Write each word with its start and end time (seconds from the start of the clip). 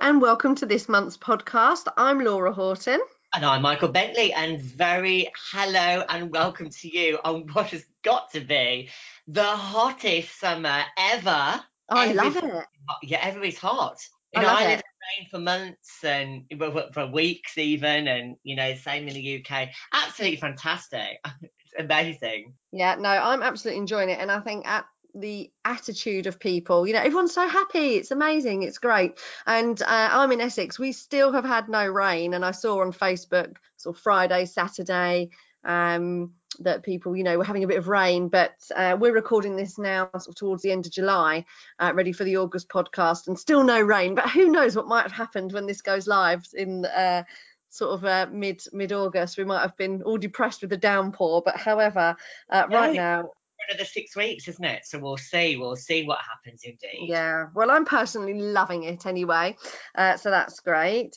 and 0.00 0.20
welcome 0.20 0.54
to 0.54 0.66
this 0.66 0.88
month's 0.88 1.16
podcast. 1.16 1.86
I'm 1.96 2.20
Laura 2.20 2.52
Horton. 2.52 3.00
And 3.34 3.44
I'm 3.44 3.62
Michael 3.62 3.88
Bentley, 3.88 4.32
and 4.32 4.62
very 4.62 5.30
hello 5.52 6.04
and 6.08 6.30
welcome 6.30 6.70
to 6.70 6.88
you 6.88 7.18
on 7.24 7.46
what 7.52 7.70
has 7.70 7.84
got 8.02 8.30
to 8.32 8.40
be 8.40 8.90
the 9.26 9.42
hottest 9.42 10.38
summer 10.38 10.82
ever. 10.96 11.60
Oh, 11.90 11.96
I 11.96 12.12
love 12.12 12.36
it. 12.36 12.64
Yeah, 13.02 13.18
everybody's 13.22 13.58
hot. 13.58 13.98
You 14.34 14.40
I 14.40 14.44
know, 14.44 14.48
I 14.50 14.66
lived 14.68 14.82
in 14.84 15.22
rain 15.22 15.28
for 15.30 15.38
months 15.38 16.04
and 16.04 16.44
for 16.92 17.06
weeks 17.08 17.58
even, 17.58 18.06
and 18.06 18.36
you 18.44 18.54
know, 18.54 18.74
same 18.74 19.08
in 19.08 19.14
the 19.14 19.44
UK. 19.44 19.68
Absolutely 19.92 20.36
fantastic. 20.36 21.18
It's 21.70 21.84
amazing. 21.84 22.54
Yeah, 22.72 22.94
no, 22.94 23.10
I'm 23.10 23.42
absolutely 23.42 23.80
enjoying 23.80 24.08
it, 24.08 24.18
and 24.18 24.30
I 24.32 24.40
think 24.40 24.66
at 24.66 24.86
the 25.20 25.50
attitude 25.64 26.26
of 26.26 26.38
people. 26.38 26.86
You 26.86 26.94
know, 26.94 27.00
everyone's 27.00 27.34
so 27.34 27.48
happy. 27.48 27.96
It's 27.96 28.10
amazing. 28.10 28.62
It's 28.62 28.78
great. 28.78 29.18
And 29.46 29.80
uh, 29.82 30.08
I'm 30.12 30.32
in 30.32 30.40
Essex. 30.40 30.78
We 30.78 30.92
still 30.92 31.32
have 31.32 31.44
had 31.44 31.68
no 31.68 31.86
rain. 31.86 32.34
And 32.34 32.44
I 32.44 32.50
saw 32.50 32.80
on 32.80 32.92
Facebook, 32.92 33.56
sort 33.76 33.96
of 33.96 34.02
Friday, 34.02 34.44
Saturday, 34.44 35.30
um, 35.64 36.32
that 36.60 36.82
people, 36.82 37.16
you 37.16 37.22
know, 37.22 37.38
were 37.38 37.44
having 37.44 37.64
a 37.64 37.68
bit 37.68 37.78
of 37.78 37.88
rain. 37.88 38.28
But 38.28 38.54
uh, 38.74 38.96
we're 38.98 39.12
recording 39.12 39.56
this 39.56 39.78
now 39.78 40.08
sort 40.12 40.28
of 40.28 40.34
towards 40.36 40.62
the 40.62 40.72
end 40.72 40.86
of 40.86 40.92
July, 40.92 41.44
uh, 41.78 41.92
ready 41.94 42.12
for 42.12 42.24
the 42.24 42.36
August 42.36 42.68
podcast, 42.68 43.28
and 43.28 43.38
still 43.38 43.64
no 43.64 43.80
rain. 43.80 44.14
But 44.14 44.30
who 44.30 44.48
knows 44.48 44.76
what 44.76 44.88
might 44.88 45.02
have 45.02 45.12
happened 45.12 45.52
when 45.52 45.66
this 45.66 45.82
goes 45.82 46.06
live 46.06 46.46
in 46.54 46.84
uh, 46.86 47.24
sort 47.70 47.92
of 47.92 48.04
uh, 48.04 48.26
mid 48.32 48.62
mid 48.72 48.92
August. 48.92 49.38
We 49.38 49.44
might 49.44 49.62
have 49.62 49.76
been 49.76 50.02
all 50.02 50.18
depressed 50.18 50.62
with 50.62 50.70
the 50.70 50.76
downpour, 50.76 51.42
but 51.44 51.56
however, 51.56 52.16
uh, 52.50 52.66
right 52.70 52.94
now 52.94 53.30
another 53.68 53.84
six 53.84 54.16
weeks, 54.16 54.48
isn't 54.48 54.64
it? 54.64 54.86
So 54.86 54.98
we'll 54.98 55.16
see. 55.16 55.56
We'll 55.56 55.76
see 55.76 56.04
what 56.04 56.18
happens 56.18 56.62
indeed. 56.64 57.08
Yeah. 57.08 57.46
Well, 57.54 57.70
I'm 57.70 57.84
personally 57.84 58.40
loving 58.40 58.84
it 58.84 59.06
anyway. 59.06 59.56
Uh, 59.94 60.16
so 60.16 60.30
that's 60.30 60.60
great. 60.60 61.16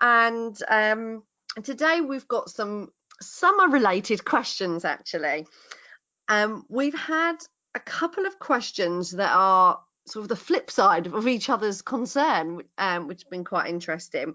And 0.00 0.56
um, 0.68 1.22
today 1.62 2.00
we've 2.00 2.28
got 2.28 2.50
some 2.50 2.90
summer 3.20 3.68
related 3.68 4.24
questions 4.24 4.84
actually. 4.84 5.46
Um, 6.28 6.64
we've 6.68 6.94
had 6.94 7.36
a 7.74 7.80
couple 7.80 8.26
of 8.26 8.38
questions 8.38 9.10
that 9.12 9.32
are 9.32 9.80
sort 10.06 10.22
of 10.24 10.28
the 10.28 10.36
flip 10.36 10.70
side 10.70 11.06
of 11.06 11.28
each 11.28 11.50
other's 11.50 11.82
concern, 11.82 12.62
um, 12.78 13.06
which 13.06 13.22
has 13.22 13.30
been 13.30 13.44
quite 13.44 13.68
interesting. 13.68 14.34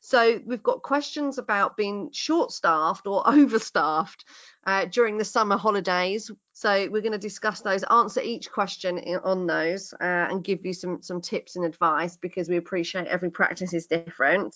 So 0.00 0.40
we've 0.44 0.62
got 0.62 0.82
questions 0.82 1.38
about 1.38 1.76
being 1.76 2.10
short-staffed 2.12 3.06
or 3.06 3.22
overstaffed 3.26 4.24
uh, 4.64 4.84
during 4.86 5.18
the 5.18 5.24
summer 5.24 5.56
holidays. 5.56 6.30
So 6.52 6.88
we're 6.90 7.02
going 7.02 7.12
to 7.12 7.18
discuss 7.18 7.60
those, 7.60 7.82
answer 7.84 8.20
each 8.20 8.50
question 8.50 8.98
on 9.24 9.46
those, 9.46 9.92
uh, 9.94 10.28
and 10.30 10.44
give 10.44 10.64
you 10.64 10.72
some 10.72 11.02
some 11.02 11.20
tips 11.20 11.56
and 11.56 11.64
advice 11.64 12.16
because 12.16 12.48
we 12.48 12.56
appreciate 12.56 13.06
every 13.06 13.30
practice 13.30 13.72
is 13.72 13.86
different. 13.86 14.54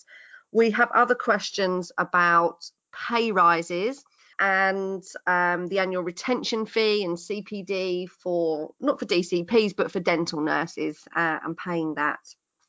We 0.53 0.71
have 0.71 0.91
other 0.93 1.15
questions 1.15 1.93
about 1.99 2.71
pay 3.09 3.33
rises 3.33 4.03
and 4.39 5.03
um, 5.27 5.69
the 5.69 5.79
annual 5.79 6.03
retention 6.03 6.67
fee 6.67 7.05
and 7.05 7.17
CPD 7.17 8.09
for 8.09 8.73
not 8.81 8.99
for 8.99 9.07
DCPs 9.07 9.75
but 9.75 9.91
for 9.91 10.01
dental 10.01 10.41
nurses 10.41 11.01
uh, 11.15 11.39
and 11.43 11.57
paying 11.57 11.95
that 11.95 12.21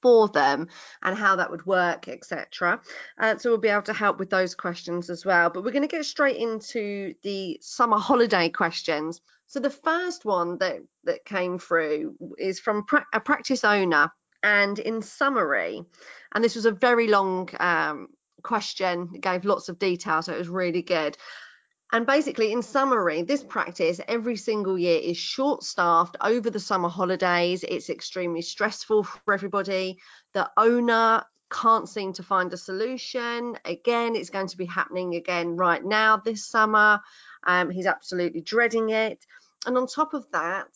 for 0.02 0.28
them 0.30 0.68
and 1.04 1.18
how 1.18 1.36
that 1.36 1.50
would 1.52 1.66
work, 1.66 2.08
etc. 2.08 2.82
Uh, 3.20 3.38
so 3.38 3.50
we'll 3.50 3.60
be 3.60 3.68
able 3.68 3.82
to 3.84 3.94
help 3.94 4.20
with 4.20 4.30
those 4.30 4.56
questions 4.56 5.10
as 5.10 5.26
well. 5.26 5.50
But 5.50 5.64
we're 5.64 5.72
going 5.72 5.88
to 5.88 5.88
get 5.88 6.06
straight 6.06 6.38
into 6.38 7.14
the 7.24 7.58
summer 7.62 7.98
holiday 7.98 8.50
questions. 8.50 9.22
So 9.48 9.60
the 9.60 9.70
first 9.70 10.26
one 10.26 10.58
that 10.60 10.80
that 11.06 11.26
came 11.26 11.58
through 11.58 12.16
is 12.38 12.60
from 12.60 12.84
pra 12.86 13.06
a 13.14 13.20
practice 13.20 13.64
owner, 13.64 14.12
and 14.44 14.78
in 14.78 15.02
summary, 15.02 15.84
and 16.34 16.44
this 16.44 16.56
was 16.56 16.66
a 16.66 16.72
very 16.72 17.08
long 17.08 17.50
um, 17.60 18.10
question. 18.44 19.10
It 19.14 19.22
gave 19.22 19.46
lots 19.46 19.70
of 19.70 19.80
detail, 19.80 20.22
so 20.22 20.34
it 20.34 20.38
was 20.40 20.50
really 20.50 20.82
good. 20.82 21.18
And 21.94 22.06
basically, 22.06 22.52
in 22.52 22.62
summary, 22.62 23.22
this 23.22 23.44
practice 23.44 24.02
every 24.08 24.36
single 24.36 24.78
year 24.78 25.00
is 25.02 25.16
short 25.16 25.64
staffed 25.64 26.18
over 26.22 26.50
the 26.50 26.60
summer 26.60 26.90
holidays. 26.90 27.64
It's 27.64 27.90
extremely 27.90 28.42
stressful 28.42 29.04
for 29.04 29.34
everybody. 29.34 29.98
The 30.34 30.50
owner 30.58 31.24
can't 31.50 31.88
seem 31.88 32.12
to 32.14 32.24
find 32.24 32.52
a 32.52 32.58
solution. 32.58 33.58
Again, 33.64 34.16
it's 34.16 34.30
going 34.30 34.48
to 34.48 34.58
be 34.58 34.66
happening 34.66 35.16
again 35.16 35.56
right 35.56 35.84
now 35.84 36.18
this 36.18 36.46
summer. 36.46 37.00
Um, 37.46 37.70
he's 37.70 37.86
absolutely 37.86 38.42
dreading 38.42 38.90
it. 38.90 39.26
And 39.66 39.78
on 39.78 39.88
top 39.88 40.14
of 40.14 40.30
that, 40.32 40.68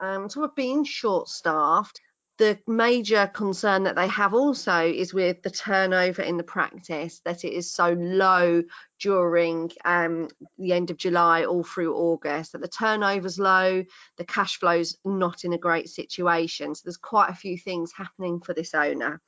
um, 0.00 0.22
on 0.22 0.28
top 0.28 0.44
of 0.44 0.54
being 0.54 0.84
short 0.84 1.28
staffed, 1.28 2.00
the 2.38 2.58
major 2.66 3.30
concern 3.32 3.84
that 3.84 3.94
they 3.94 4.08
have 4.08 4.34
also 4.34 4.84
is 4.84 5.14
with 5.14 5.42
the 5.42 5.50
turnover 5.50 6.22
in 6.22 6.36
the 6.36 6.42
practice 6.42 7.20
that 7.24 7.44
it 7.44 7.52
is 7.52 7.70
so 7.70 7.92
low 7.92 8.62
during 9.00 9.70
um, 9.84 10.28
the 10.58 10.72
end 10.72 10.90
of 10.90 10.96
July 10.96 11.44
all 11.44 11.62
through 11.62 11.94
August 11.94 12.52
that 12.52 12.60
the 12.60 12.68
turnover's 12.68 13.38
low 13.38 13.84
the 14.16 14.24
cash 14.24 14.58
flow's 14.58 14.96
not 15.04 15.44
in 15.44 15.52
a 15.52 15.58
great 15.58 15.88
situation. 15.88 16.74
So 16.74 16.82
there's 16.84 16.96
quite 16.96 17.30
a 17.30 17.34
few 17.34 17.56
things 17.56 17.92
happening 17.92 18.40
for 18.40 18.52
this 18.52 18.74
owner. 18.74 19.20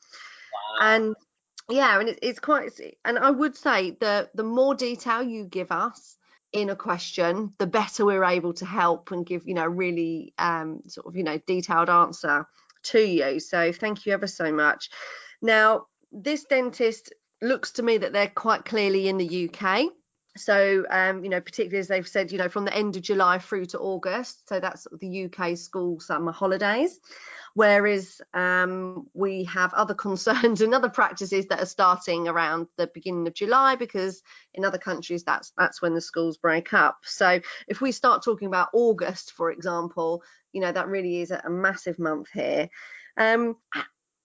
Wow. 0.81 0.87
and 0.87 1.17
yeah 1.69 1.99
and 1.99 2.09
it, 2.09 2.19
it's 2.23 2.38
quite 2.38 2.71
and 3.05 3.19
I 3.19 3.31
would 3.31 3.56
say 3.56 3.91
the 3.93 4.31
the 4.34 4.44
more 4.44 4.75
detail 4.75 5.23
you 5.23 5.44
give 5.44 5.71
us 5.71 6.17
in 6.53 6.71
a 6.71 6.77
question 6.77 7.53
the 7.59 7.67
better 7.67 8.05
we're 8.05 8.25
able 8.25 8.55
to 8.55 8.65
help 8.65 9.11
and 9.11 9.27
give 9.27 9.47
you 9.47 9.55
know 9.55 9.67
really 9.67 10.33
um, 10.38 10.81
sort 10.87 11.06
of 11.06 11.17
you 11.17 11.25
know 11.25 11.38
detailed 11.47 11.91
answer 11.91 12.47
to 12.91 13.01
you. 13.01 13.41
So 13.41 13.73
thank 13.73 14.07
you 14.07 14.13
ever 14.13 14.27
so 14.27 14.53
much. 14.53 14.91
Now, 15.43 15.87
this 16.13 16.45
dentist 16.45 17.13
looks 17.43 17.73
to 17.73 17.83
me 17.83 17.99
that 17.99 18.13
they're 18.13 18.29
quite 18.29 18.65
clearly 18.65 19.09
in 19.09 19.19
the 19.19 19.51
UK. 19.51 19.87
So, 20.37 20.85
um, 20.91 21.25
you 21.25 21.31
know, 21.31 21.41
particularly 21.41 21.79
as 21.79 21.89
they've 21.89 22.07
said, 22.07 22.31
you 22.31 22.39
know, 22.39 22.49
from 22.49 22.65
the 22.65 22.75
end 22.75 22.97
of 22.97 23.03
July 23.03 23.39
through 23.39 23.67
to 23.67 23.79
August. 23.79 24.49
So 24.49 24.61
that's 24.61 24.87
the 25.01 25.25
UK 25.25 25.57
school 25.57 25.99
summer 26.01 26.33
holidays. 26.33 27.01
Whereas 27.55 28.21
um, 28.35 29.07
we 29.15 29.45
have 29.45 29.73
other 29.73 29.95
concerns 30.07 30.61
and 30.61 30.75
other 30.75 30.91
practices 30.91 31.47
that 31.47 31.63
are 31.63 31.67
starting 31.67 32.29
around 32.29 32.67
the 32.77 32.87
beginning 32.87 33.27
of 33.27 33.35
July 33.35 33.77
because 33.77 34.23
in 34.53 34.65
other 34.65 34.79
countries 34.79 35.25
that's 35.25 35.53
that's 35.57 35.81
when 35.81 35.95
the 35.95 36.03
schools 36.03 36.37
break 36.37 36.75
up. 36.75 36.99
So 37.05 37.41
if 37.67 37.81
we 37.81 37.93
start 37.93 38.23
talking 38.23 38.49
about 38.49 38.69
August, 38.75 39.33
for 39.33 39.51
example, 39.51 40.23
you 40.56 40.62
know, 40.62 40.72
that 40.72 40.89
really 40.89 41.21
is 41.21 41.31
a 41.31 41.50
massive 41.50 41.99
month 41.99 42.28
here. 42.33 42.71
Um, 43.19 43.56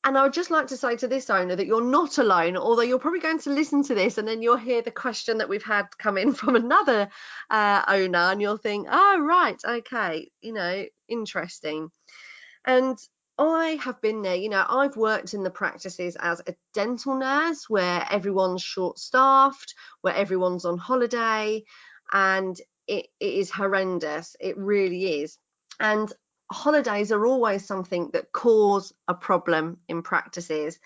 and 0.06 0.18
I 0.18 0.24
would 0.24 0.32
just 0.32 0.50
like 0.50 0.68
to 0.68 0.78
say 0.78 0.96
to 0.96 1.08
this 1.10 1.30
owner 1.30 1.58
that 1.58 1.66
you're 1.68 1.84
not 1.84 2.20
alone, 2.20 2.56
although 2.56 2.84
you're 2.84 3.00
probably 3.00 3.20
going 3.20 3.40
to 3.40 3.50
listen 3.50 3.84
to 3.84 3.96
this 3.96 4.18
and 4.18 4.26
then 4.26 4.42
you'll 4.42 4.56
hear 4.56 4.82
the 4.82 4.92
question 4.92 5.40
that 5.40 5.50
we've 5.50 5.62
had 5.62 5.88
come 5.98 6.18
in 6.18 6.32
from 6.42 6.56
another 6.56 7.10
uh, 7.50 7.84
owner 7.86 8.18
and 8.18 8.42
you'll 8.42 8.56
think, 8.56 8.88
oh, 8.90 9.20
right, 9.20 9.60
okay, 9.68 10.32
you 10.40 10.54
know, 10.54 10.86
interesting. 11.10 11.92
And 12.64 12.98
I 13.38 13.78
have 13.82 14.00
been 14.00 14.22
there, 14.22 14.36
you 14.36 14.48
know, 14.48 14.66
I've 14.66 14.96
worked 14.96 15.34
in 15.34 15.44
the 15.44 15.52
practices 15.52 16.16
as 16.18 16.42
a 16.48 16.56
dental 16.74 17.20
nurse 17.20 17.70
where 17.70 18.08
everyone's 18.10 18.64
short 18.64 19.00
staffed, 19.00 19.76
where 20.00 20.16
everyone's 20.16 20.64
on 20.64 20.78
holiday, 20.78 21.66
and 22.14 22.58
it, 22.88 23.08
it 23.20 23.34
is 23.34 23.52
horrendous. 23.52 24.38
It 24.40 24.58
really 24.58 25.22
is. 25.24 25.38
And 25.82 26.12
holidays 26.52 27.12
are 27.12 27.26
always 27.26 27.66
something 27.66 28.10
that 28.14 28.32
cause 28.32 28.94
a 29.08 29.14
problem 29.14 29.78
in 29.88 30.02
practices. 30.02 30.80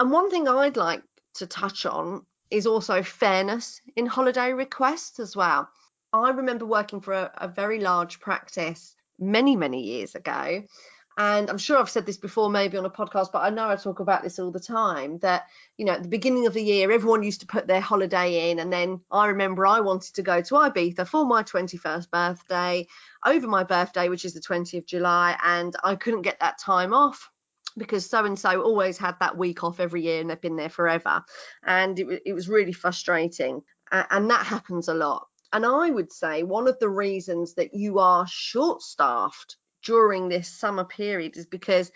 And 0.00 0.10
one 0.10 0.30
thing 0.30 0.48
I'd 0.48 0.76
like 0.76 1.02
to 1.34 1.46
touch 1.46 1.86
on 1.86 2.24
is 2.50 2.66
also 2.66 3.02
fairness 3.02 3.80
in 3.96 4.06
holiday 4.06 4.52
requests 4.52 5.20
as 5.20 5.36
well. 5.36 5.68
I 6.12 6.30
remember 6.30 6.64
working 6.64 7.00
for 7.00 7.12
a, 7.12 7.32
a 7.38 7.48
very 7.48 7.80
large 7.80 8.20
practice 8.20 8.96
many, 9.18 9.56
many 9.56 9.82
years 9.82 10.14
ago 10.14 10.62
and 11.18 11.48
I'm 11.48 11.56
sure 11.56 11.78
I've 11.78 11.88
said 11.88 12.04
this 12.04 12.18
before, 12.18 12.50
maybe 12.50 12.76
on 12.76 12.84
a 12.84 12.90
podcast, 12.90 13.32
but 13.32 13.42
I 13.42 13.48
know 13.48 13.70
I 13.70 13.76
talk 13.76 14.00
about 14.00 14.22
this 14.22 14.38
all 14.38 14.50
the 14.50 14.60
time 14.60 15.18
that, 15.20 15.46
you 15.78 15.86
know, 15.86 15.92
at 15.92 16.02
the 16.02 16.10
beginning 16.10 16.46
of 16.46 16.52
the 16.52 16.62
year, 16.62 16.90
everyone 16.90 17.22
used 17.22 17.40
to 17.40 17.46
put 17.46 17.66
their 17.66 17.80
holiday 17.80 18.50
in. 18.50 18.58
And 18.58 18.70
then 18.70 19.00
I 19.10 19.28
remember 19.28 19.66
I 19.66 19.80
wanted 19.80 20.14
to 20.16 20.22
go 20.22 20.42
to 20.42 20.54
Ibiza 20.54 21.08
for 21.08 21.24
my 21.24 21.42
21st 21.42 22.10
birthday 22.10 22.86
over 23.24 23.46
my 23.46 23.64
birthday, 23.64 24.10
which 24.10 24.26
is 24.26 24.34
the 24.34 24.40
20th 24.40 24.78
of 24.78 24.86
July. 24.86 25.38
And 25.42 25.74
I 25.82 25.94
couldn't 25.94 26.20
get 26.20 26.38
that 26.40 26.58
time 26.58 26.92
off 26.92 27.30
because 27.78 28.04
so 28.04 28.26
and 28.26 28.38
so 28.38 28.60
always 28.60 28.98
had 28.98 29.18
that 29.20 29.38
week 29.38 29.64
off 29.64 29.80
every 29.80 30.02
year 30.02 30.20
and 30.20 30.28
they've 30.28 30.40
been 30.40 30.56
there 30.56 30.68
forever. 30.68 31.24
And 31.64 31.98
it, 31.98 32.22
it 32.26 32.32
was 32.34 32.50
really 32.50 32.72
frustrating. 32.72 33.62
And 33.90 34.28
that 34.30 34.44
happens 34.44 34.88
a 34.88 34.94
lot. 34.94 35.28
And 35.54 35.64
I 35.64 35.88
would 35.88 36.12
say 36.12 36.42
one 36.42 36.68
of 36.68 36.78
the 36.78 36.90
reasons 36.90 37.54
that 37.54 37.72
you 37.72 38.00
are 38.00 38.26
short 38.28 38.82
staffed 38.82 39.56
during 39.86 40.28
this 40.28 40.48
summer 40.48 40.84
period 40.84 41.36
is 41.36 41.46
because 41.46 41.90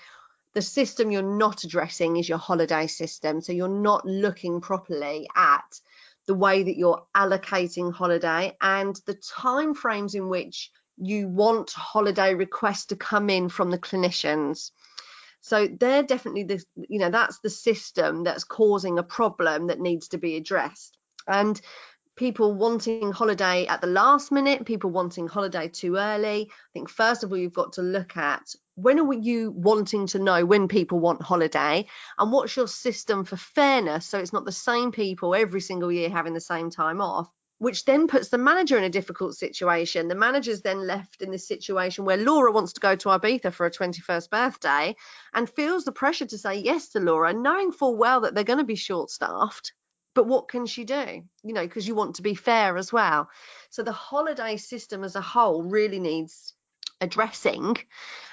the 0.55 0.63
system 0.63 1.11
you're 1.11 1.23
not 1.23 1.65
addressing 1.65 2.17
is 2.17 2.29
your 2.29 2.39
holiday 2.39 2.87
system. 2.87 3.41
So 3.41 3.53
you're 3.53 3.69
not 3.69 4.07
looking 4.07 4.61
properly 4.61 5.29
at 5.37 5.81
the 6.27 6.35
way 6.35 6.63
that 6.63 6.77
you're 6.77 7.05
allocating 7.17 7.93
holiday 7.93 8.57
and 8.61 8.99
the 9.07 9.15
time 9.15 9.75
frames 9.75 10.15
in 10.15 10.29
which 10.29 10.71
you 10.97 11.29
want 11.29 11.71
holiday 11.71 12.35
requests 12.35 12.87
to 12.87 12.97
come 12.97 13.31
in 13.31 13.49
from 13.49 13.71
the 13.71 13.79
clinicians. 13.79 14.71
So 15.41 15.67
they're 15.67 16.03
definitely 16.03 16.45
this, 16.45 16.67
you 16.77 16.99
know, 16.99 17.11
that's 17.11 17.39
the 17.41 17.51
system 17.51 18.25
that's 18.25 18.45
causing 18.45 18.99
a 18.99 19.03
problem 19.03 19.69
that 19.69 19.81
needs 19.81 20.09
to 20.09 20.19
be 20.19 20.37
addressed. 20.37 20.97
And 21.27 21.61
people 22.21 22.53
wanting 22.53 23.11
holiday 23.13 23.67
at 23.67 23.81
the 23.81 23.87
last 23.87 24.31
minute, 24.31 24.67
people 24.67 24.91
wanting 24.91 25.27
holiday 25.27 25.67
too 25.67 25.97
early. 25.97 26.51
I 26.51 26.71
think 26.75 26.91
first 26.91 27.25
of 27.25 27.33
all, 27.33 27.39
you've 27.39 27.55
got 27.55 27.73
to 27.73 27.83
look 27.83 28.15
at 28.15 28.43
when 28.75 29.01
are 29.01 29.15
you 29.15 29.53
wanting 29.53 30.07
to 30.09 30.19
know 30.19 30.45
when 30.45 30.69
people 30.69 31.01
want 31.01 31.23
holiday 31.23 31.87
and 32.19 32.31
what's 32.31 32.55
your 32.55 32.69
system 32.69 33.25
for 33.25 33.37
fairness 33.37 34.07
so 34.07 34.19
it's 34.19 34.35
not 34.35 34.45
the 34.45 34.53
same 34.53 34.93
people 34.93 35.35
every 35.35 35.63
single 35.63 35.91
year 35.91 36.11
having 36.11 36.35
the 36.35 36.41
same 36.43 36.69
time 36.69 37.01
off 37.01 37.31
which 37.57 37.87
then 37.87 38.07
puts 38.07 38.29
the 38.29 38.39
manager 38.39 38.79
in 38.79 38.85
a 38.85 38.91
difficult 38.91 39.35
situation. 39.35 40.09
The 40.09 40.15
manager's 40.15 40.63
then 40.63 40.87
left 40.87 41.21
in 41.21 41.31
this 41.31 41.47
situation 41.47 42.07
where 42.07 42.17
Laura 42.17 42.53
wants 42.53 42.73
to 42.75 42.81
go 42.81 42.97
to 42.97 43.09
Ibiza 43.11 43.53
for 43.53 43.65
her 43.65 43.71
21st 43.71 44.31
birthday 44.31 44.97
and 45.35 45.49
feels 45.49 45.85
the 45.85 45.93
pressure 45.93 46.25
to 46.25 46.39
say 46.39 46.57
yes 46.57 46.89
to 46.91 47.01
Laura, 47.01 47.35
knowing 47.35 47.71
full 47.71 47.97
well 47.97 48.23
that 48.23 48.35
they're 48.35 48.45
going 48.45 48.61
to 48.61 48.65
be 48.65 48.77
short 48.77 49.11
staffed. 49.11 49.75
But 50.15 50.27
what 50.27 50.49
can 50.49 50.67
she 50.67 50.85
do? 50.85 51.23
You 51.43 51.55
know, 51.55 51.63
because 51.67 51.87
you 51.87 51.95
want 51.95 52.17
to 52.17 52.23
be 52.23 52.35
fair 52.35 52.77
as 52.77 52.93
well. 52.93 53.29
So 53.71 53.83
the 53.83 53.93
holiday 53.93 54.57
system 54.57 55.05
as 55.05 55.17
a 55.17 55.21
whole 55.21 55.63
really 55.63 56.01
needs 56.01 56.55
addressing. 57.01 57.77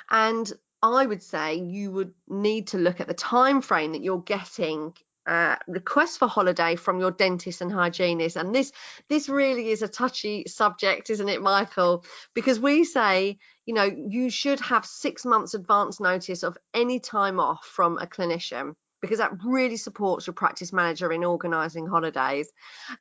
And 0.10 0.52
I 0.82 1.06
would 1.06 1.24
say 1.24 1.56
you 1.56 1.92
would 1.92 2.14
need 2.28 2.68
to 2.68 2.78
look 2.78 3.00
at 3.00 3.08
the 3.08 3.14
time 3.14 3.62
frame 3.62 3.94
that 3.94 4.04
you're 4.04 4.22
getting 4.22 4.94
uh, 5.28 5.58
requests 5.68 6.18
for 6.18 6.28
holiday 6.28 6.76
from 6.76 7.00
your 7.00 7.12
dentist 7.12 7.60
and 7.60 7.70
hygienist 7.70 8.38
and 8.38 8.56
this 8.56 8.72
this 9.10 9.28
really 9.28 9.72
is 9.72 9.82
a 9.82 9.88
touchy 9.88 10.46
subject 10.48 11.10
isn't 11.10 11.28
it 11.28 11.42
michael 11.42 12.06
because 12.34 12.62
we 12.62 12.86
say 12.86 13.38
you 13.66 13.74
know 13.74 13.84
you 13.84 14.30
should 14.30 14.62
have 14.62 14.86
six 14.86 15.26
months 15.26 15.54
advance 15.54 16.00
notice 16.00 16.44
of 16.44 16.58
any 16.74 17.02
time 17.02 17.42
off 17.42 17.66
from 17.66 17.98
a 17.98 18.08
clinician 18.08 18.74
because 19.02 19.20
that 19.20 19.44
really 19.44 19.78
supports 19.78 20.28
your 20.28 20.34
practice 20.34 20.74
manager 20.74 21.12
in 21.12 21.24
organising 21.24 21.88
holidays. 21.88 22.50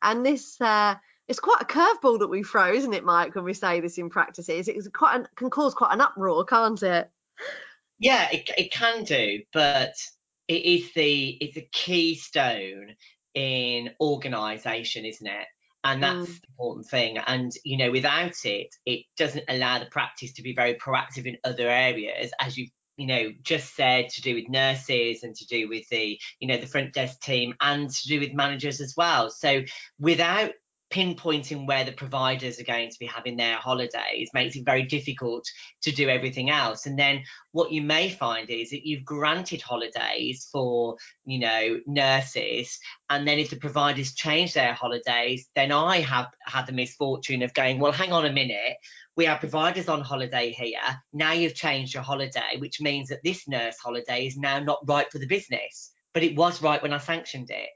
And 0.02 0.24
this 0.24 0.60
uh, 0.60 0.96
it's 1.28 1.40
quite 1.40 1.62
a 1.62 1.64
curveball 1.64 2.20
that 2.20 2.28
we 2.28 2.42
throw 2.42 2.72
isn't 2.72 2.94
it 2.94 3.04
mike 3.04 3.34
when 3.34 3.44
we 3.44 3.54
say 3.54 3.80
this 3.80 3.98
in 3.98 4.10
practices? 4.10 4.68
It 4.68 4.92
quite 4.92 5.16
an, 5.16 5.28
can 5.36 5.50
cause 5.50 5.74
quite 5.74 5.92
an 5.92 6.00
uproar 6.00 6.44
can't 6.44 6.82
it? 6.82 7.10
Yeah 7.98 8.28
it, 8.30 8.50
it 8.56 8.72
can 8.72 9.04
do 9.04 9.42
but 9.52 9.94
it 10.48 10.64
is 10.64 10.92
the 10.94 11.30
it's 11.40 11.56
a 11.56 11.68
keystone 11.72 12.94
in 13.34 13.90
organization 14.00 15.04
isn't 15.04 15.26
it? 15.26 15.46
And 15.84 16.02
that's 16.02 16.28
mm. 16.28 16.40
the 16.40 16.48
important 16.48 16.86
thing. 16.88 17.18
And 17.18 17.52
you 17.64 17.76
know 17.76 17.90
without 17.90 18.44
it 18.44 18.74
it 18.84 19.04
doesn't 19.16 19.44
allow 19.48 19.78
the 19.78 19.86
practice 19.86 20.32
to 20.34 20.42
be 20.42 20.54
very 20.54 20.74
proactive 20.74 21.26
in 21.26 21.38
other 21.44 21.68
areas 21.68 22.30
as 22.40 22.56
you 22.56 22.68
you 22.96 23.06
know 23.06 23.32
just 23.42 23.74
said 23.74 24.08
to 24.10 24.22
do 24.22 24.34
with 24.34 24.48
nurses 24.48 25.22
and 25.22 25.34
to 25.36 25.46
do 25.46 25.68
with 25.68 25.88
the 25.90 26.18
you 26.40 26.48
know 26.48 26.56
the 26.56 26.66
front 26.66 26.92
desk 26.92 27.20
team 27.20 27.54
and 27.60 27.90
to 27.90 28.08
do 28.08 28.20
with 28.20 28.32
managers 28.32 28.80
as 28.80 28.94
well. 28.96 29.30
So 29.30 29.62
without 29.98 30.52
pinpointing 30.90 31.66
where 31.66 31.84
the 31.84 31.92
providers 31.92 32.60
are 32.60 32.64
going 32.64 32.90
to 32.90 32.98
be 33.00 33.06
having 33.06 33.36
their 33.36 33.56
holidays 33.56 34.30
makes 34.32 34.54
it 34.54 34.64
very 34.64 34.84
difficult 34.84 35.44
to 35.82 35.90
do 35.90 36.08
everything 36.08 36.48
else. 36.48 36.86
And 36.86 36.96
then 36.96 37.22
what 37.50 37.72
you 37.72 37.82
may 37.82 38.08
find 38.08 38.48
is 38.50 38.70
that 38.70 38.86
you've 38.86 39.04
granted 39.04 39.62
holidays 39.62 40.48
for 40.52 40.96
you 41.24 41.40
know 41.40 41.80
nurses 41.86 42.78
and 43.10 43.26
then 43.26 43.38
if 43.38 43.50
the 43.50 43.56
providers 43.56 44.14
change 44.14 44.52
their 44.52 44.74
holidays 44.74 45.48
then 45.54 45.72
i 45.72 46.00
have 46.00 46.26
had 46.44 46.66
the 46.66 46.72
misfortune 46.72 47.42
of 47.42 47.54
going 47.54 47.78
well 47.78 47.92
hang 47.92 48.12
on 48.12 48.26
a 48.26 48.32
minute 48.32 48.76
we 49.16 49.24
have 49.24 49.40
providers 49.40 49.88
on 49.88 50.00
holiday 50.02 50.50
here. 50.50 50.78
Now 51.12 51.32
you've 51.32 51.54
changed 51.54 51.94
your 51.94 52.02
holiday 52.02 52.56
which 52.58 52.80
means 52.80 53.08
that 53.08 53.22
this 53.24 53.48
nurse 53.48 53.76
holiday 53.78 54.26
is 54.26 54.36
now 54.36 54.58
not 54.58 54.86
right 54.86 55.10
for 55.10 55.18
the 55.18 55.26
business. 55.26 55.92
But 56.14 56.22
it 56.22 56.36
was 56.36 56.62
right 56.62 56.82
when 56.82 56.92
i 56.92 56.98
sanctioned 56.98 57.50
it. 57.50 57.68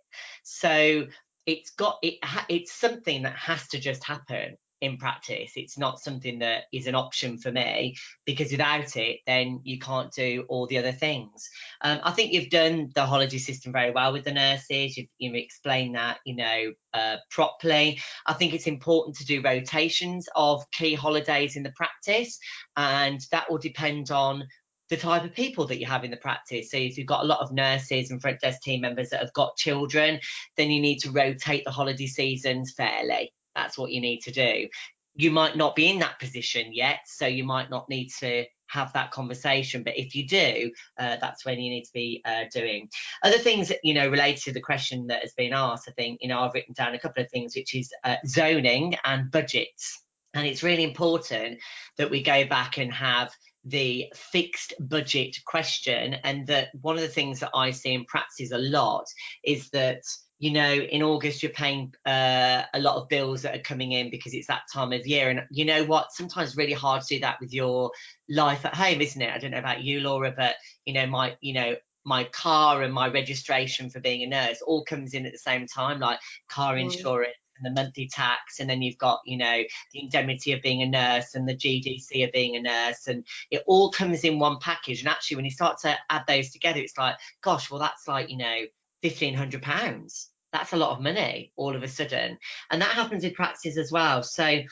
So 0.44 1.06
it's 1.46 1.70
got 1.70 1.98
it 2.02 2.14
it's 2.48 2.72
something 2.72 3.22
that 3.22 3.36
has 3.36 3.66
to 3.68 3.78
just 3.78 4.04
happen 4.04 4.56
in 4.80 4.96
practice 4.96 5.52
it's 5.56 5.76
not 5.76 6.00
something 6.00 6.38
that 6.38 6.64
is 6.72 6.86
an 6.86 6.94
option 6.94 7.36
for 7.38 7.52
me 7.52 7.96
because 8.24 8.50
without 8.50 8.96
it 8.96 9.18
then 9.26 9.60
you 9.62 9.78
can't 9.78 10.12
do 10.12 10.44
all 10.48 10.66
the 10.66 10.78
other 10.78 10.92
things 10.92 11.48
um, 11.82 12.00
i 12.02 12.10
think 12.10 12.32
you've 12.32 12.50
done 12.50 12.90
the 12.94 13.04
holiday 13.04 13.38
system 13.38 13.72
very 13.72 13.90
well 13.90 14.12
with 14.12 14.24
the 14.24 14.32
nurses 14.32 14.96
you've, 14.96 15.08
you've 15.18 15.34
explained 15.34 15.94
that 15.94 16.18
you 16.24 16.34
know 16.34 16.72
uh, 16.94 17.16
properly 17.30 18.00
i 18.26 18.32
think 18.32 18.54
it's 18.54 18.66
important 18.66 19.16
to 19.16 19.24
do 19.24 19.42
rotations 19.42 20.28
of 20.34 20.68
key 20.70 20.94
holidays 20.94 21.56
in 21.56 21.62
the 21.62 21.72
practice 21.72 22.38
and 22.76 23.20
that 23.30 23.50
will 23.50 23.58
depend 23.58 24.10
on 24.10 24.44
the 24.90 24.96
type 24.96 25.24
of 25.24 25.32
people 25.32 25.66
that 25.66 25.78
you 25.78 25.86
have 25.86 26.04
in 26.04 26.10
the 26.10 26.16
practice. 26.16 26.70
So 26.70 26.76
if 26.76 26.98
you've 26.98 27.06
got 27.06 27.22
a 27.22 27.26
lot 27.26 27.40
of 27.40 27.52
nurses 27.52 28.10
and 28.10 28.20
front 28.20 28.40
desk 28.40 28.60
team 28.60 28.80
members 28.80 29.10
that 29.10 29.20
have 29.20 29.32
got 29.32 29.56
children, 29.56 30.18
then 30.56 30.70
you 30.70 30.82
need 30.82 30.98
to 30.98 31.12
rotate 31.12 31.64
the 31.64 31.70
holiday 31.70 32.08
seasons 32.08 32.74
fairly. 32.76 33.32
That's 33.60 33.76
what 33.76 33.90
you 33.90 34.00
need 34.00 34.20
to 34.22 34.30
do. 34.30 34.68
You 35.14 35.30
might 35.30 35.56
not 35.56 35.76
be 35.76 35.88
in 35.90 35.98
that 35.98 36.18
position 36.18 36.72
yet, 36.72 37.00
so 37.04 37.26
you 37.26 37.44
might 37.44 37.68
not 37.68 37.88
need 37.88 38.08
to 38.20 38.46
have 38.68 38.92
that 38.94 39.10
conversation. 39.10 39.82
But 39.82 39.98
if 39.98 40.14
you 40.14 40.26
do, 40.26 40.70
uh, 40.98 41.16
that's 41.20 41.44
when 41.44 41.60
you 41.60 41.68
need 41.68 41.84
to 41.84 41.92
be 41.92 42.22
uh, 42.24 42.44
doing 42.54 42.88
other 43.22 43.36
things. 43.36 43.70
You 43.82 43.94
know, 43.94 44.08
related 44.08 44.42
to 44.44 44.52
the 44.52 44.60
question 44.60 45.08
that 45.08 45.22
has 45.22 45.34
been 45.34 45.52
asked. 45.52 45.88
I 45.88 45.92
think 45.92 46.20
you 46.22 46.28
know 46.28 46.40
I've 46.40 46.54
written 46.54 46.74
down 46.74 46.94
a 46.94 46.98
couple 46.98 47.22
of 47.22 47.30
things, 47.30 47.54
which 47.54 47.74
is 47.74 47.92
uh, 48.04 48.16
zoning 48.26 48.96
and 49.04 49.30
budgets. 49.30 50.02
And 50.32 50.46
it's 50.46 50.62
really 50.62 50.84
important 50.84 51.58
that 51.98 52.10
we 52.10 52.22
go 52.22 52.46
back 52.46 52.78
and 52.78 52.92
have 52.92 53.32
the 53.64 54.06
fixed 54.14 54.72
budget 54.78 55.36
question 55.44 56.14
and 56.24 56.46
that 56.46 56.68
one 56.80 56.94
of 56.94 57.02
the 57.02 57.08
things 57.08 57.40
that 57.40 57.50
I 57.54 57.72
see 57.72 57.92
in 57.92 58.04
practice 58.06 58.52
a 58.52 58.58
lot 58.58 59.04
is 59.44 59.68
that 59.70 60.02
you 60.40 60.50
know 60.50 60.72
in 60.72 61.02
August 61.02 61.42
you're 61.42 61.52
paying 61.52 61.94
uh, 62.06 62.62
a 62.74 62.80
lot 62.80 62.96
of 62.96 63.08
bills 63.08 63.42
that 63.42 63.54
are 63.54 63.62
coming 63.62 63.92
in 63.92 64.10
because 64.10 64.34
it's 64.34 64.48
that 64.48 64.62
time 64.72 64.92
of 64.92 65.06
year. 65.06 65.30
And 65.30 65.42
you 65.50 65.64
know 65.64 65.84
what? 65.84 66.12
Sometimes 66.12 66.56
really 66.56 66.72
hard 66.72 67.02
to 67.02 67.14
do 67.14 67.20
that 67.20 67.38
with 67.40 67.52
your 67.52 67.92
life 68.28 68.64
at 68.64 68.74
home 68.74 69.00
isn't 69.00 69.22
it? 69.22 69.32
I 69.32 69.38
don't 69.38 69.52
know 69.52 69.58
about 69.58 69.84
you 69.84 70.00
Laura 70.00 70.34
but 70.36 70.56
you 70.84 70.94
know 70.94 71.06
my 71.06 71.36
you 71.40 71.54
know 71.54 71.76
my 72.04 72.24
car 72.24 72.82
and 72.82 72.92
my 72.92 73.08
registration 73.08 73.90
for 73.90 74.00
being 74.00 74.22
a 74.22 74.26
nurse 74.26 74.62
all 74.62 74.82
comes 74.84 75.12
in 75.12 75.26
at 75.26 75.32
the 75.32 75.38
same 75.38 75.66
time 75.66 76.00
like 76.00 76.18
car 76.48 76.74
mm. 76.74 76.84
insurance 76.84 77.36
and 77.62 77.76
the 77.76 77.82
monthly 77.82 78.08
tax, 78.08 78.58
and 78.58 78.68
then 78.68 78.82
you've 78.82 78.98
got, 78.98 79.20
you 79.24 79.36
know, 79.36 79.62
the 79.92 80.00
indemnity 80.00 80.52
of 80.52 80.62
being 80.62 80.82
a 80.82 80.86
nurse 80.86 81.34
and 81.34 81.48
the 81.48 81.54
GDC 81.54 82.24
of 82.24 82.32
being 82.32 82.56
a 82.56 82.62
nurse, 82.62 83.06
and 83.06 83.24
it 83.50 83.62
all 83.66 83.90
comes 83.90 84.24
in 84.24 84.38
one 84.38 84.58
package. 84.60 85.00
And 85.00 85.08
actually, 85.08 85.36
when 85.36 85.44
you 85.44 85.50
start 85.50 85.78
to 85.80 85.96
add 86.08 86.24
those 86.26 86.50
together, 86.50 86.80
it's 86.80 86.98
like, 86.98 87.16
gosh, 87.42 87.70
well, 87.70 87.80
that's 87.80 88.08
like, 88.08 88.30
you 88.30 88.38
know, 88.38 88.60
fifteen 89.02 89.34
hundred 89.34 89.62
pounds. 89.62 90.30
That's 90.52 90.72
a 90.72 90.76
lot 90.76 90.96
of 90.96 91.02
money 91.02 91.52
all 91.56 91.76
of 91.76 91.82
a 91.82 91.88
sudden, 91.88 92.38
and 92.70 92.82
that 92.82 92.90
happens 92.90 93.24
in 93.24 93.34
practice 93.34 93.76
as 93.76 93.92
well. 93.92 94.22
So 94.22 94.62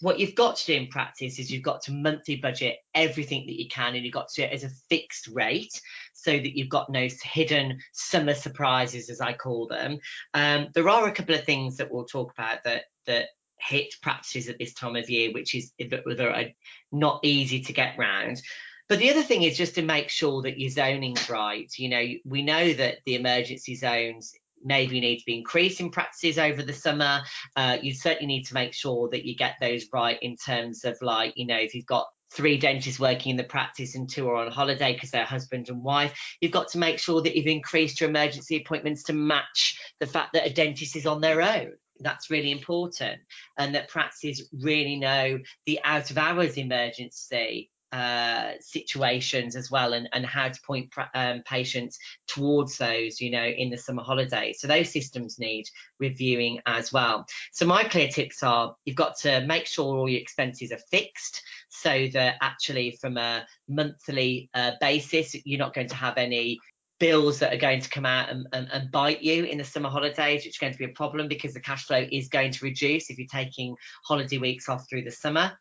what 0.00 0.18
you've 0.18 0.34
got 0.34 0.56
to 0.56 0.66
do 0.66 0.74
in 0.74 0.88
practice 0.88 1.38
is 1.38 1.50
you've 1.50 1.62
got 1.62 1.82
to 1.82 1.92
monthly 1.92 2.36
budget 2.36 2.78
everything 2.94 3.46
that 3.46 3.60
you 3.60 3.68
can 3.68 3.94
and 3.94 4.04
you've 4.04 4.12
got 4.12 4.28
to 4.28 4.42
do 4.42 4.46
it 4.46 4.52
as 4.52 4.64
a 4.64 4.70
fixed 4.88 5.28
rate 5.28 5.80
so 6.12 6.32
that 6.32 6.56
you've 6.56 6.68
got 6.68 6.90
no 6.90 7.08
hidden 7.22 7.78
summer 7.92 8.34
surprises 8.34 9.08
as 9.10 9.20
i 9.20 9.32
call 9.32 9.66
them 9.66 9.98
um, 10.34 10.68
there 10.74 10.88
are 10.88 11.08
a 11.08 11.12
couple 11.12 11.34
of 11.34 11.44
things 11.44 11.76
that 11.76 11.90
we'll 11.90 12.04
talk 12.04 12.32
about 12.32 12.62
that 12.64 12.84
that 13.06 13.28
hit 13.58 13.94
practices 14.02 14.48
at 14.48 14.58
this 14.58 14.74
time 14.74 14.96
of 14.96 15.08
year 15.08 15.32
which 15.32 15.54
is 15.54 15.72
that 15.78 16.20
are 16.20 16.44
not 16.92 17.20
easy 17.22 17.60
to 17.60 17.72
get 17.72 17.96
round 17.96 18.40
but 18.88 18.98
the 18.98 19.10
other 19.10 19.22
thing 19.22 19.42
is 19.42 19.56
just 19.56 19.74
to 19.74 19.82
make 19.82 20.08
sure 20.08 20.42
that 20.42 20.58
your 20.58 20.70
zoning's 20.70 21.28
right 21.28 21.72
you 21.78 21.88
know 21.88 22.04
we 22.24 22.42
know 22.42 22.72
that 22.72 22.98
the 23.04 23.14
emergency 23.14 23.74
zones 23.74 24.34
maybe 24.64 25.00
need 25.00 25.18
to 25.18 25.24
be 25.26 25.38
increasing 25.38 25.90
practices 25.90 26.38
over 26.38 26.62
the 26.62 26.72
summer. 26.72 27.22
Uh, 27.54 27.78
you 27.80 27.94
certainly 27.94 28.26
need 28.26 28.44
to 28.44 28.54
make 28.54 28.74
sure 28.74 29.08
that 29.10 29.24
you 29.24 29.36
get 29.36 29.54
those 29.60 29.86
right 29.92 30.18
in 30.22 30.36
terms 30.36 30.84
of 30.84 30.96
like, 31.00 31.32
you 31.36 31.46
know, 31.46 31.56
if 31.56 31.74
you've 31.74 31.86
got 31.86 32.08
three 32.32 32.58
dentists 32.58 33.00
working 33.00 33.30
in 33.30 33.36
the 33.36 33.44
practice 33.44 33.94
and 33.94 34.10
two 34.10 34.28
are 34.28 34.36
on 34.36 34.50
holiday 34.50 34.92
because 34.92 35.10
they're 35.10 35.24
husband 35.24 35.68
and 35.68 35.82
wife, 35.82 36.18
you've 36.40 36.52
got 36.52 36.68
to 36.68 36.78
make 36.78 36.98
sure 36.98 37.22
that 37.22 37.36
you've 37.36 37.46
increased 37.46 38.00
your 38.00 38.10
emergency 38.10 38.56
appointments 38.56 39.04
to 39.04 39.12
match 39.12 39.80
the 40.00 40.06
fact 40.06 40.32
that 40.32 40.46
a 40.46 40.52
dentist 40.52 40.96
is 40.96 41.06
on 41.06 41.20
their 41.20 41.40
own. 41.40 41.72
That's 42.00 42.28
really 42.28 42.50
important, 42.50 43.22
and 43.56 43.74
that 43.74 43.88
practices 43.88 44.50
really 44.52 44.96
know 44.96 45.38
the 45.64 45.80
out 45.82 46.10
of 46.10 46.18
hours 46.18 46.58
emergency 46.58 47.70
uh, 47.96 48.52
situations 48.60 49.56
as 49.56 49.70
well 49.70 49.94
and, 49.94 50.06
and 50.12 50.26
how 50.26 50.50
to 50.50 50.60
point 50.66 50.92
um, 51.14 51.42
patients 51.46 51.98
towards 52.28 52.76
those, 52.76 53.22
you 53.22 53.30
know, 53.30 53.46
in 53.46 53.70
the 53.70 53.78
summer 53.78 54.02
holidays. 54.02 54.60
So 54.60 54.68
those 54.68 54.92
systems 54.92 55.38
need 55.38 55.64
reviewing 55.98 56.60
as 56.66 56.92
well. 56.92 57.24
So 57.52 57.64
my 57.64 57.84
clear 57.84 58.08
tips 58.08 58.42
are 58.42 58.76
you've 58.84 58.96
got 58.96 59.16
to 59.20 59.46
make 59.46 59.64
sure 59.64 59.96
all 59.96 60.10
your 60.10 60.20
expenses 60.20 60.72
are 60.72 60.80
fixed 60.90 61.40
so 61.70 62.08
that 62.12 62.36
actually 62.42 62.98
from 63.00 63.16
a 63.16 63.46
monthly 63.66 64.50
uh, 64.52 64.72
basis, 64.78 65.34
you're 65.46 65.58
not 65.58 65.72
going 65.72 65.88
to 65.88 65.94
have 65.94 66.18
any 66.18 66.58
bills 66.98 67.38
that 67.38 67.54
are 67.54 67.58
going 67.58 67.80
to 67.80 67.88
come 67.88 68.04
out 68.04 68.28
and, 68.28 68.46
and, 68.52 68.68
and, 68.72 68.90
bite 68.90 69.22
you 69.22 69.44
in 69.44 69.56
the 69.56 69.64
summer 69.64 69.88
holidays, 69.88 70.44
which 70.44 70.54
is 70.54 70.58
going 70.58 70.72
to 70.72 70.78
be 70.78 70.84
a 70.84 70.88
problem 70.88 71.28
because 71.28 71.54
the 71.54 71.60
cash 71.60 71.86
flow 71.86 72.06
is 72.12 72.28
going 72.28 72.50
to 72.50 72.64
reduce 72.64 73.08
if 73.08 73.16
you're 73.16 73.26
taking 73.30 73.74
holiday 74.04 74.36
weeks 74.36 74.68
off 74.68 74.86
through 74.88 75.02
the 75.02 75.10
summer. 75.10 75.58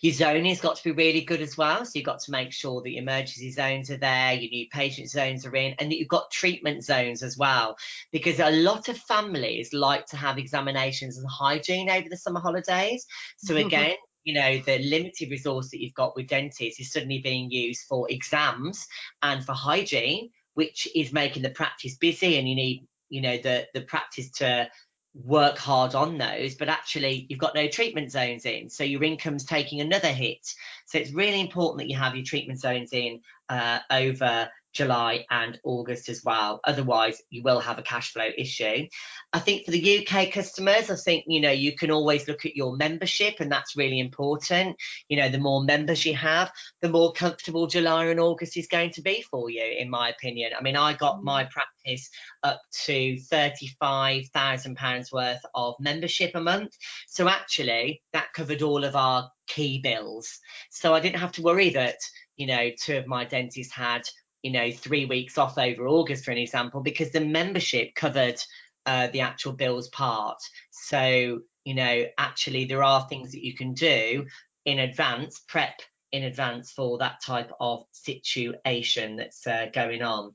Your 0.00 0.12
zoning's 0.12 0.60
got 0.60 0.76
to 0.76 0.84
be 0.84 0.92
really 0.92 1.22
good 1.22 1.40
as 1.40 1.56
well. 1.56 1.84
So 1.84 1.92
you've 1.94 2.04
got 2.04 2.20
to 2.20 2.30
make 2.30 2.52
sure 2.52 2.82
that 2.82 2.90
your 2.90 3.02
emergency 3.02 3.50
zones 3.50 3.90
are 3.90 3.96
there, 3.96 4.32
your 4.32 4.50
new 4.50 4.66
patient 4.70 5.10
zones 5.10 5.46
are 5.46 5.54
in, 5.54 5.74
and 5.78 5.90
that 5.90 5.98
you've 5.98 6.08
got 6.08 6.30
treatment 6.30 6.84
zones 6.84 7.22
as 7.22 7.36
well. 7.36 7.76
Because 8.12 8.40
a 8.40 8.50
lot 8.50 8.88
of 8.88 8.98
families 8.98 9.72
like 9.72 10.06
to 10.06 10.16
have 10.16 10.38
examinations 10.38 11.18
and 11.18 11.26
hygiene 11.28 11.90
over 11.90 12.08
the 12.08 12.16
summer 12.16 12.40
holidays. 12.40 13.06
So 13.38 13.54
mm-hmm. 13.54 13.66
again, 13.66 13.96
you 14.24 14.34
know, 14.34 14.58
the 14.58 14.78
limited 14.78 15.30
resource 15.30 15.70
that 15.70 15.82
you've 15.82 15.94
got 15.94 16.16
with 16.16 16.28
dentists 16.28 16.80
is 16.80 16.90
suddenly 16.90 17.18
being 17.18 17.50
used 17.50 17.82
for 17.86 18.10
exams 18.10 18.86
and 19.22 19.44
for 19.44 19.52
hygiene, 19.52 20.30
which 20.54 20.88
is 20.94 21.12
making 21.12 21.42
the 21.42 21.50
practice 21.50 21.96
busy 21.96 22.38
and 22.38 22.48
you 22.48 22.54
need, 22.54 22.86
you 23.10 23.20
know, 23.20 23.36
the, 23.36 23.66
the 23.74 23.82
practice 23.82 24.30
to 24.30 24.68
work 25.14 25.58
hard 25.58 25.94
on 25.94 26.18
those, 26.18 26.54
but 26.54 26.68
actually 26.68 27.26
you've 27.28 27.38
got 27.38 27.54
no 27.54 27.68
treatment 27.68 28.10
zones 28.10 28.44
in. 28.46 28.68
So 28.68 28.84
your 28.84 29.04
income's 29.04 29.44
taking 29.44 29.80
another 29.80 30.08
hit. 30.08 30.54
So 30.86 30.98
it's 30.98 31.12
really 31.12 31.40
important 31.40 31.78
that 31.78 31.88
you 31.88 31.96
have 31.96 32.16
your 32.16 32.24
treatment 32.24 32.60
zones 32.60 32.92
in 32.92 33.20
uh, 33.48 33.78
over 33.90 34.48
July 34.74 35.24
and 35.30 35.58
August 35.64 36.08
as 36.08 36.22
well. 36.24 36.60
Otherwise, 36.64 37.22
you 37.30 37.42
will 37.42 37.60
have 37.60 37.78
a 37.78 37.82
cash 37.82 38.12
flow 38.12 38.28
issue. 38.36 38.86
I 39.32 39.38
think 39.38 39.64
for 39.64 39.70
the 39.70 40.06
UK 40.06 40.32
customers, 40.32 40.90
I 40.90 40.96
think, 40.96 41.24
you 41.26 41.40
know, 41.40 41.50
you 41.50 41.76
can 41.76 41.90
always 41.90 42.28
look 42.28 42.44
at 42.44 42.56
your 42.56 42.76
membership 42.76 43.36
and 43.40 43.50
that's 43.50 43.76
really 43.76 44.00
important. 44.00 44.76
You 45.08 45.16
know, 45.16 45.28
the 45.28 45.38
more 45.38 45.62
members 45.64 46.04
you 46.04 46.14
have, 46.16 46.50
the 46.82 46.88
more 46.88 47.12
comfortable 47.12 47.66
July 47.66 48.06
and 48.06 48.20
August 48.20 48.56
is 48.56 48.66
going 48.66 48.90
to 48.90 49.02
be 49.02 49.22
for 49.22 49.48
you, 49.48 49.64
in 49.78 49.88
my 49.88 50.10
opinion. 50.10 50.52
I 50.58 50.62
mean, 50.62 50.76
I 50.76 50.94
got 50.94 51.22
my 51.22 51.44
mm. 51.44 51.50
practice 51.50 52.10
up 52.42 52.60
to 52.84 53.16
£35,000 53.16 55.12
worth 55.12 55.42
of 55.54 55.74
membership 55.78 56.32
a 56.34 56.40
month. 56.40 56.76
So 57.06 57.28
actually, 57.28 58.02
that 58.12 58.32
covered 58.34 58.62
all 58.62 58.84
of 58.84 58.96
our 58.96 59.30
key 59.46 59.80
bills. 59.80 60.38
So 60.70 60.94
I 60.94 61.00
didn't 61.00 61.20
have 61.20 61.32
to 61.32 61.42
worry 61.42 61.70
that, 61.70 61.96
you 62.36 62.46
know, 62.46 62.70
two 62.80 62.96
of 62.96 63.06
my 63.06 63.24
dentists 63.24 63.72
had 63.72 64.02
you 64.44 64.52
know, 64.52 64.70
three 64.70 65.06
weeks 65.06 65.38
off 65.38 65.56
over 65.56 65.88
August, 65.88 66.26
for 66.26 66.30
an 66.30 66.38
example, 66.38 66.82
because 66.82 67.10
the 67.10 67.20
membership 67.20 67.94
covered 67.94 68.38
uh, 68.84 69.08
the 69.08 69.22
actual 69.22 69.52
bills 69.52 69.88
part. 69.88 70.36
So, 70.70 71.40
you 71.64 71.74
know, 71.74 72.04
actually 72.18 72.66
there 72.66 72.82
are 72.82 73.08
things 73.08 73.32
that 73.32 73.42
you 73.42 73.54
can 73.54 73.72
do 73.72 74.26
in 74.66 74.80
advance, 74.80 75.40
prep 75.48 75.80
in 76.12 76.24
advance 76.24 76.70
for 76.70 76.98
that 76.98 77.22
type 77.24 77.50
of 77.58 77.86
situation 77.92 79.16
that's 79.16 79.46
uh, 79.46 79.68
going 79.72 80.02
on. 80.02 80.34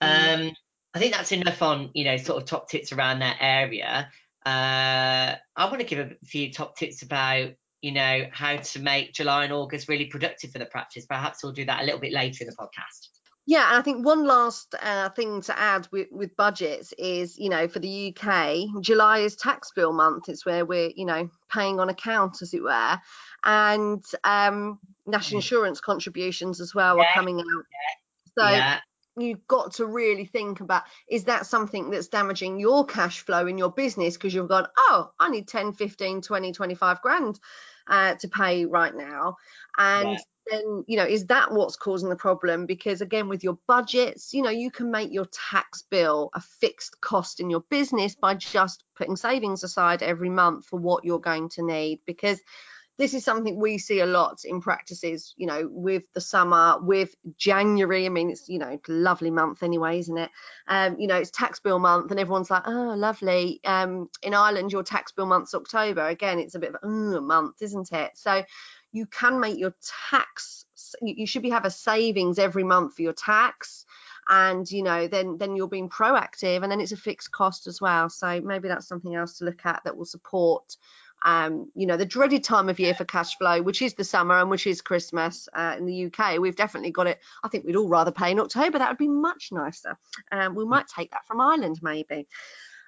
Um, 0.00 0.52
I 0.94 0.98
think 0.98 1.12
that's 1.12 1.32
enough 1.32 1.60
on, 1.60 1.90
you 1.92 2.04
know, 2.06 2.16
sort 2.16 2.42
of 2.42 2.48
top 2.48 2.70
tips 2.70 2.92
around 2.92 3.18
that 3.18 3.36
area. 3.40 4.08
Uh, 4.46 5.36
I 5.54 5.64
want 5.66 5.80
to 5.80 5.84
give 5.84 5.98
a 5.98 6.16
few 6.24 6.50
top 6.50 6.78
tips 6.78 7.02
about, 7.02 7.50
you 7.82 7.92
know, 7.92 8.24
how 8.32 8.56
to 8.56 8.80
make 8.80 9.12
July 9.12 9.44
and 9.44 9.52
August 9.52 9.86
really 9.86 10.06
productive 10.06 10.50
for 10.50 10.58
the 10.58 10.64
practice. 10.64 11.04
Perhaps 11.04 11.44
we'll 11.44 11.52
do 11.52 11.66
that 11.66 11.82
a 11.82 11.84
little 11.84 12.00
bit 12.00 12.14
later 12.14 12.44
in 12.44 12.48
the 12.48 12.56
podcast. 12.56 13.19
Yeah, 13.46 13.66
and 13.68 13.78
I 13.78 13.82
think 13.82 14.04
one 14.04 14.26
last 14.26 14.74
uh, 14.80 15.08
thing 15.10 15.40
to 15.42 15.58
add 15.58 15.88
with, 15.90 16.08
with 16.12 16.36
budgets 16.36 16.92
is, 16.98 17.38
you 17.38 17.48
know, 17.48 17.68
for 17.68 17.78
the 17.78 18.14
UK, 18.14 18.80
July 18.80 19.18
is 19.20 19.34
tax 19.34 19.72
bill 19.74 19.92
month. 19.92 20.28
It's 20.28 20.44
where 20.44 20.64
we're, 20.64 20.92
you 20.94 21.06
know, 21.06 21.30
paying 21.50 21.80
on 21.80 21.88
account, 21.88 22.42
as 22.42 22.52
it 22.54 22.62
were, 22.62 22.98
and 23.44 24.04
um, 24.24 24.78
national 25.06 25.40
mm. 25.40 25.42
insurance 25.42 25.80
contributions 25.80 26.60
as 26.60 26.74
well 26.74 26.96
yeah. 26.96 27.04
are 27.04 27.14
coming 27.14 27.40
out. 27.40 27.64
So 28.38 28.48
yeah. 28.48 28.78
you've 29.16 29.46
got 29.48 29.72
to 29.74 29.86
really 29.86 30.26
think 30.26 30.60
about 30.60 30.82
is 31.08 31.24
that 31.24 31.46
something 31.46 31.90
that's 31.90 32.08
damaging 32.08 32.60
your 32.60 32.84
cash 32.84 33.22
flow 33.22 33.46
in 33.46 33.58
your 33.58 33.72
business 33.72 34.16
because 34.16 34.34
you've 34.34 34.48
gone, 34.48 34.68
oh, 34.76 35.10
I 35.18 35.30
need 35.30 35.48
10, 35.48 35.72
15, 35.72 36.20
20, 36.20 36.52
25 36.52 37.02
grand 37.02 37.40
uh, 37.88 38.14
to 38.16 38.28
pay 38.28 38.66
right 38.66 38.94
now, 38.94 39.36
and 39.78 40.10
yeah 40.10 40.18
then 40.50 40.84
you 40.86 40.96
know 40.96 41.04
is 41.04 41.26
that 41.26 41.52
what's 41.52 41.76
causing 41.76 42.08
the 42.08 42.16
problem? 42.16 42.66
Because 42.66 43.00
again 43.00 43.28
with 43.28 43.44
your 43.44 43.58
budgets 43.66 44.34
you 44.34 44.42
know 44.42 44.50
you 44.50 44.70
can 44.70 44.90
make 44.90 45.12
your 45.12 45.26
tax 45.26 45.82
bill 45.82 46.30
a 46.34 46.40
fixed 46.40 47.00
cost 47.00 47.40
in 47.40 47.50
your 47.50 47.64
business 47.70 48.14
by 48.14 48.34
just 48.34 48.84
putting 48.96 49.16
savings 49.16 49.64
aside 49.64 50.02
every 50.02 50.30
month 50.30 50.66
for 50.66 50.78
what 50.78 51.04
you're 51.04 51.20
going 51.20 51.48
to 51.50 51.62
need. 51.62 52.00
Because 52.06 52.40
this 53.00 53.14
is 53.14 53.24
something 53.24 53.58
we 53.58 53.78
see 53.78 54.00
a 54.00 54.06
lot 54.06 54.40
in 54.44 54.60
practices 54.60 55.34
you 55.36 55.46
know 55.46 55.68
with 55.70 56.02
the 56.14 56.20
summer 56.20 56.78
with 56.80 57.14
january. 57.36 58.06
I 58.06 58.08
mean 58.10 58.30
it's 58.30 58.48
you 58.48 58.58
know 58.58 58.78
lovely 58.88 59.30
month 59.30 59.62
anyway 59.62 59.98
isn't 59.98 60.18
it? 60.18 60.30
Um 60.68 60.96
you 60.98 61.06
know 61.06 61.16
it's 61.16 61.30
tax 61.30 61.60
bill 61.60 61.78
month 61.78 62.10
and 62.10 62.20
everyone's 62.20 62.50
like 62.50 62.64
oh 62.66 62.94
lovely. 62.96 63.60
Um 63.64 64.08
in 64.22 64.34
ireland 64.34 64.72
your 64.72 64.82
tax 64.82 65.12
bill 65.12 65.26
month's 65.26 65.54
october. 65.54 66.06
Again 66.06 66.38
it's 66.38 66.54
a 66.54 66.58
bit 66.58 66.74
of 66.74 66.82
a 66.82 67.20
month 67.20 67.62
isn't 67.62 67.90
it? 67.92 68.12
So 68.14 68.44
you 68.92 69.06
can 69.06 69.40
make 69.40 69.58
your 69.58 69.74
tax 70.10 70.66
you 71.02 71.26
should 71.26 71.42
be 71.42 71.50
have 71.50 71.64
a 71.64 71.70
savings 71.70 72.38
every 72.38 72.64
month 72.64 72.94
for 72.94 73.02
your 73.02 73.12
tax 73.12 73.84
and 74.28 74.70
you 74.70 74.82
know 74.82 75.08
then 75.08 75.38
then 75.38 75.56
you're 75.56 75.68
being 75.68 75.88
proactive 75.88 76.62
and 76.62 76.70
then 76.70 76.80
it's 76.80 76.92
a 76.92 76.96
fixed 76.96 77.30
cost 77.32 77.66
as 77.66 77.80
well. 77.80 78.08
So 78.08 78.40
maybe 78.40 78.68
that's 78.68 78.88
something 78.88 79.14
else 79.14 79.38
to 79.38 79.44
look 79.44 79.64
at 79.64 79.82
that 79.84 79.96
will 79.96 80.04
support 80.04 80.76
um, 81.22 81.70
you 81.74 81.86
know 81.86 81.96
the 81.96 82.06
dreaded 82.06 82.44
time 82.44 82.68
of 82.68 82.78
year 82.78 82.94
for 82.94 83.04
cash 83.04 83.36
flow 83.36 83.62
which 83.62 83.82
is 83.82 83.94
the 83.94 84.04
summer 84.04 84.38
and 84.38 84.50
which 84.50 84.66
is 84.66 84.80
christmas 84.80 85.48
uh, 85.54 85.74
in 85.76 85.86
the 85.86 86.06
uk 86.06 86.38
we've 86.38 86.56
definitely 86.56 86.90
got 86.90 87.06
it. 87.06 87.18
I 87.42 87.48
think 87.48 87.64
we'd 87.64 87.76
all 87.76 87.88
rather 87.88 88.12
pay 88.12 88.30
in 88.30 88.40
october. 88.40 88.78
That 88.78 88.88
would 88.90 88.98
be 88.98 89.08
much 89.08 89.50
nicer. 89.52 89.98
Um, 90.32 90.54
we 90.54 90.64
might 90.64 90.86
take 90.88 91.10
that 91.12 91.26
from 91.26 91.40
ireland 91.40 91.80
maybe. 91.82 92.26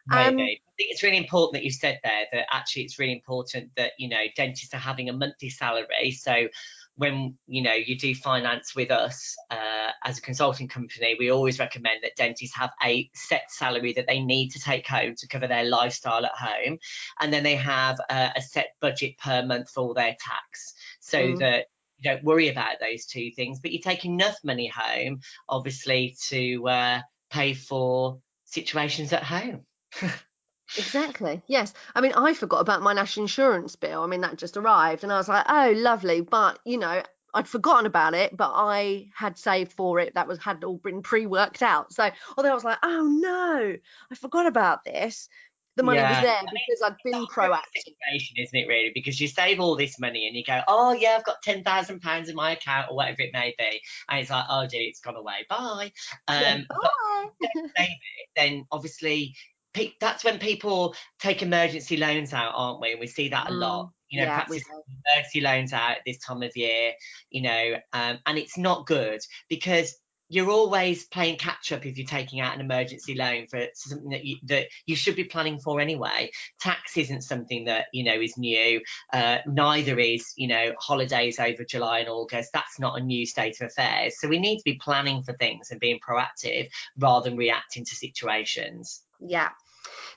Maybe. 0.07 0.29
Um, 0.29 0.35
I 0.35 0.37
think 0.37 0.61
it's 0.79 1.03
really 1.03 1.17
important 1.17 1.55
that 1.55 1.65
you 1.65 1.71
said 1.71 2.01
there 2.03 2.27
that 2.33 2.47
actually 2.53 2.83
it's 2.83 2.99
really 2.99 3.13
important 3.13 3.71
that 3.77 3.93
you 3.99 4.09
know 4.09 4.25
dentists 4.37 4.75
are 4.75 4.79
having 4.79 5.09
a 5.09 5.13
monthly 5.13 5.49
salary. 5.49 6.11
So 6.11 6.49
when 7.03 7.37
you 7.49 7.63
know 7.63 7.75
you 7.75 7.99
do 7.99 8.15
finance 8.15 8.77
with 8.77 8.93
us 8.93 9.35
uh, 9.51 9.91
as 10.05 10.19
a 10.19 10.23
consulting 10.23 10.69
company, 10.69 11.17
we 11.19 11.33
always 11.33 11.59
recommend 11.59 11.99
that 12.05 12.15
dentists 12.15 12.55
have 12.57 12.71
a 12.81 13.11
set 13.13 13.51
salary 13.51 13.93
that 13.95 14.07
they 14.07 14.21
need 14.21 14.51
to 14.51 14.61
take 14.61 14.87
home 14.87 15.17
to 15.19 15.27
cover 15.27 15.49
their 15.49 15.65
lifestyle 15.65 16.25
at 16.25 16.31
home, 16.37 16.79
and 17.19 17.33
then 17.33 17.43
they 17.43 17.57
have 17.57 17.99
a, 18.09 18.31
a 18.37 18.41
set 18.41 18.69
budget 18.81 19.19
per 19.19 19.45
month 19.45 19.69
for 19.71 19.81
all 19.81 19.95
their 19.95 20.17
tax, 20.21 20.75
so 21.01 21.19
mm. 21.19 21.39
that 21.41 21.67
you 21.99 22.09
don't 22.09 22.23
worry 22.23 22.49
about 22.49 22.77
those 22.81 23.05
two 23.05 23.33
things, 23.35 23.59
but 23.59 23.73
you 23.73 23.81
take 23.81 24.05
enough 24.05 24.37
money 24.45 24.69
home, 24.73 25.19
obviously, 25.49 26.17
to 26.29 26.69
uh, 26.69 27.01
pay 27.33 27.53
for 27.53 28.21
situations 28.45 29.13
at 29.13 29.25
home 29.25 29.67
exactly. 30.77 31.43
Yes. 31.47 31.75
I 31.95 32.01
mean, 32.01 32.13
I 32.13 32.35
forgot 32.35 32.61
about 32.61 32.83
my 32.83 32.93
national 32.93 33.25
insurance 33.25 33.77
bill. 33.77 34.03
I 34.03 34.07
mean, 34.07 34.21
that 34.23 34.37
just 34.37 34.57
arrived, 34.57 35.05
and 35.05 35.13
I 35.13 35.17
was 35.17 35.29
like, 35.29 35.45
oh, 35.49 35.73
lovely. 35.77 36.21
But 36.21 36.59
you 36.65 36.79
know, 36.79 37.03
I'd 37.35 37.49
forgotten 37.49 37.87
about 37.87 38.15
it, 38.15 38.37
but 38.37 38.53
I 38.55 39.09
had 39.15 39.39
saved 39.39 39.73
for 39.73 39.99
it. 39.99 40.15
That 40.15 40.29
was 40.29 40.39
had 40.39 40.65
all 40.65 40.79
been 40.79 41.03
pre-worked 41.03 41.63
out. 41.63 41.93
So 41.93 42.11
although 42.37 42.51
I 42.51 42.55
was 42.55 42.65
like, 42.65 42.79
oh 42.83 43.07
no, 43.07 43.77
I 44.11 44.15
forgot 44.15 44.47
about 44.47 44.85
this. 44.85 45.29
The 45.77 45.83
money 45.83 46.01
yeah. 46.01 46.11
was 46.11 46.23
there 46.23 46.41
because 46.43 46.83
I'd 46.85 46.97
been 47.03 47.27
proactive. 47.27 47.63
Situation, 47.77 48.37
isn't 48.37 48.59
it 48.59 48.69
really? 48.69 48.93
Because 48.95 49.19
you 49.19 49.27
save 49.27 49.59
all 49.59 49.75
this 49.75 49.99
money 49.99 50.27
and 50.27 50.37
you 50.37 50.45
go, 50.45 50.61
oh 50.69 50.93
yeah, 50.93 51.17
I've 51.17 51.25
got 51.25 51.41
ten 51.43 51.65
thousand 51.65 52.03
pounds 52.03 52.29
in 52.29 52.37
my 52.37 52.53
account 52.53 52.89
or 52.91 52.97
whatever 52.97 53.23
it 53.23 53.33
may 53.33 53.55
be, 53.57 53.81
and 54.11 54.21
it's 54.21 54.31
like, 54.31 54.45
oh 54.51 54.67
gee, 54.67 54.89
it's 54.91 55.01
gone 55.01 55.17
away, 55.17 55.47
bye. 55.49 55.91
Um, 56.29 56.43
yeah, 56.43 56.61
bye. 56.69 57.29
But 57.41 57.89
then 58.37 58.67
obviously 58.71 59.35
that's 60.01 60.25
when 60.25 60.39
people 60.39 60.95
take 61.21 61.43
emergency 61.43 61.97
loans 61.97 62.33
out, 62.33 62.53
aren't 62.55 62.81
we? 62.81 62.93
And 62.93 63.01
we 63.01 63.07
see 63.07 63.29
that 63.29 63.51
a 63.51 63.53
lot. 63.53 63.87
Mm, 63.87 63.91
you 64.11 64.21
know, 64.21 64.27
yeah, 64.27 64.45
perhaps 64.45 64.65
emergency 65.07 65.41
loans 65.41 65.73
out 65.73 65.97
this 66.05 66.19
time 66.19 66.43
of 66.43 66.55
year, 66.57 66.93
you 67.31 67.43
know, 67.43 67.77
um, 67.95 68.19
and 68.27 68.39
it's 68.39 68.59
not 68.59 68.87
good 68.87 69.21
because 69.49 69.97
you're 70.33 70.51
always 70.51 71.05
playing 71.05 71.37
catch 71.37 71.73
up 71.73 71.85
if 71.85 71.99
you're 71.99 72.07
taking 72.07 72.41
out 72.41 72.55
an 72.55 72.61
emergency 72.63 73.15
loan 73.15 73.47
for 73.47 73.67
something 73.75 74.09
that 74.09 74.25
you 74.25 74.37
that 74.45 74.69
you 74.87 74.97
should 74.97 75.15
be 75.15 75.25
planning 75.25 75.59
for 75.59 75.79
anyway. 75.79 76.31
Tax 76.59 76.97
isn't 76.97 77.21
something 77.21 77.67
that 77.67 77.87
you 77.93 78.03
know 78.03 78.19
is 78.19 78.39
new. 78.39 78.81
Uh, 79.13 79.39
neither 79.47 79.99
is 79.99 80.33
you 80.39 80.49
know 80.49 80.73
holidays 80.79 81.39
over 81.39 81.65
July 81.65 81.99
and 81.99 82.09
August. 82.09 82.49
That's 82.55 82.81
not 82.81 82.99
a 82.99 83.05
new 83.05 83.27
state 83.27 83.61
of 83.61 83.67
affairs. 83.67 84.19
So 84.19 84.27
we 84.27 84.39
need 84.39 84.57
to 84.57 84.65
be 84.65 84.81
planning 84.83 85.23
for 85.23 85.35
things 85.35 85.71
and 85.71 85.79
being 85.79 86.01
proactive 86.01 86.69
rather 86.97 87.29
than 87.29 87.39
reacting 87.39 87.85
to 87.85 87.95
situations. 87.95 89.03
Yeah. 89.27 89.51